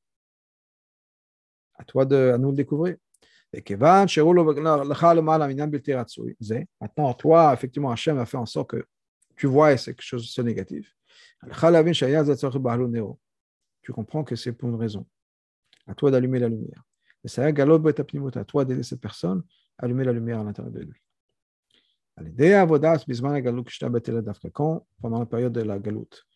[1.75, 2.97] À toi de à nous le découvrir.
[6.81, 8.87] Maintenant, toi, effectivement, Hachem a fait en sorte que
[9.35, 10.95] tu vois quelque chose de négatif.
[13.81, 15.07] Tu comprends que c'est pour une raison.
[15.89, 16.85] À toi d'allumer la lumière.
[17.25, 19.43] À toi d'aider cette personne
[19.79, 21.01] à allumer la lumière à l'intérieur de lui.
[24.53, 26.27] Quand, pendant la période de la galoute,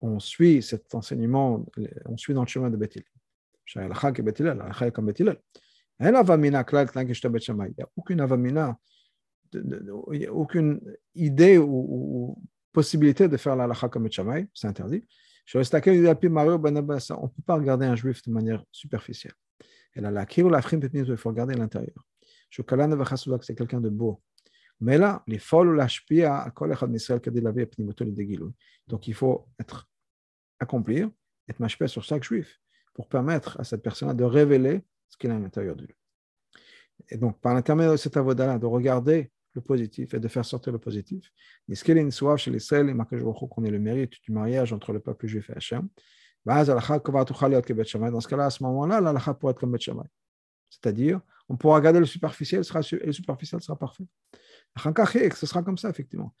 [0.00, 1.66] on suit cet enseignement,
[2.06, 3.04] on suit dans le chemin de Bethel.
[3.74, 3.84] Il n'y
[7.82, 8.78] a aucune avamina,
[10.30, 10.80] aucune
[11.14, 12.36] idée ou,
[12.72, 15.04] possibilité de faire la comme Betchamay, c'est interdit.
[15.54, 19.32] On ne peut pas regarder un juif de manière superficielle.
[19.94, 22.06] Il faut regarder l'intérieur.
[22.50, 24.22] C'est quelqu'un de beau.
[24.80, 25.78] Mais là, les folles
[28.88, 29.88] Donc il faut être
[30.58, 31.10] accomplir,
[31.48, 32.58] être machpé sur chaque juif
[32.94, 35.94] pour permettre à cette personne de révéler ce qu'il a à l'intérieur de lui.
[37.10, 40.72] Et donc, par l'intermédiaire de cet avodat de regarder le positif et de faire sortir
[40.72, 41.30] le positif.
[41.68, 45.88] qu'on ait le mérite du mariage entre le peuple juif et Hachem.
[46.44, 49.78] Dans ce cas-là, à ce moment-là, l'alakha pourra être comme Bet
[50.68, 54.06] C'est-à-dire, on pourra regarder le superficiel sera, et le superficiel sera parfait.
[54.76, 56.34] Ce sera comme ça, effectivement.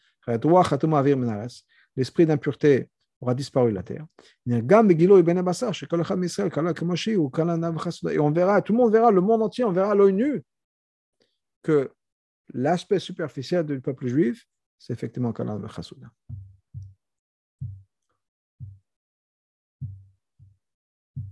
[1.96, 2.88] L'esprit d'impureté
[3.20, 4.06] aura disparu de la terre.
[4.46, 4.62] Et
[8.18, 10.42] on verra, tout le monde verra, le monde entier, on verra l'œil nu
[11.62, 11.90] que
[12.52, 14.46] l'aspect superficiel du peuple juif,
[14.78, 16.08] c'est effectivement Kalan Chasouda.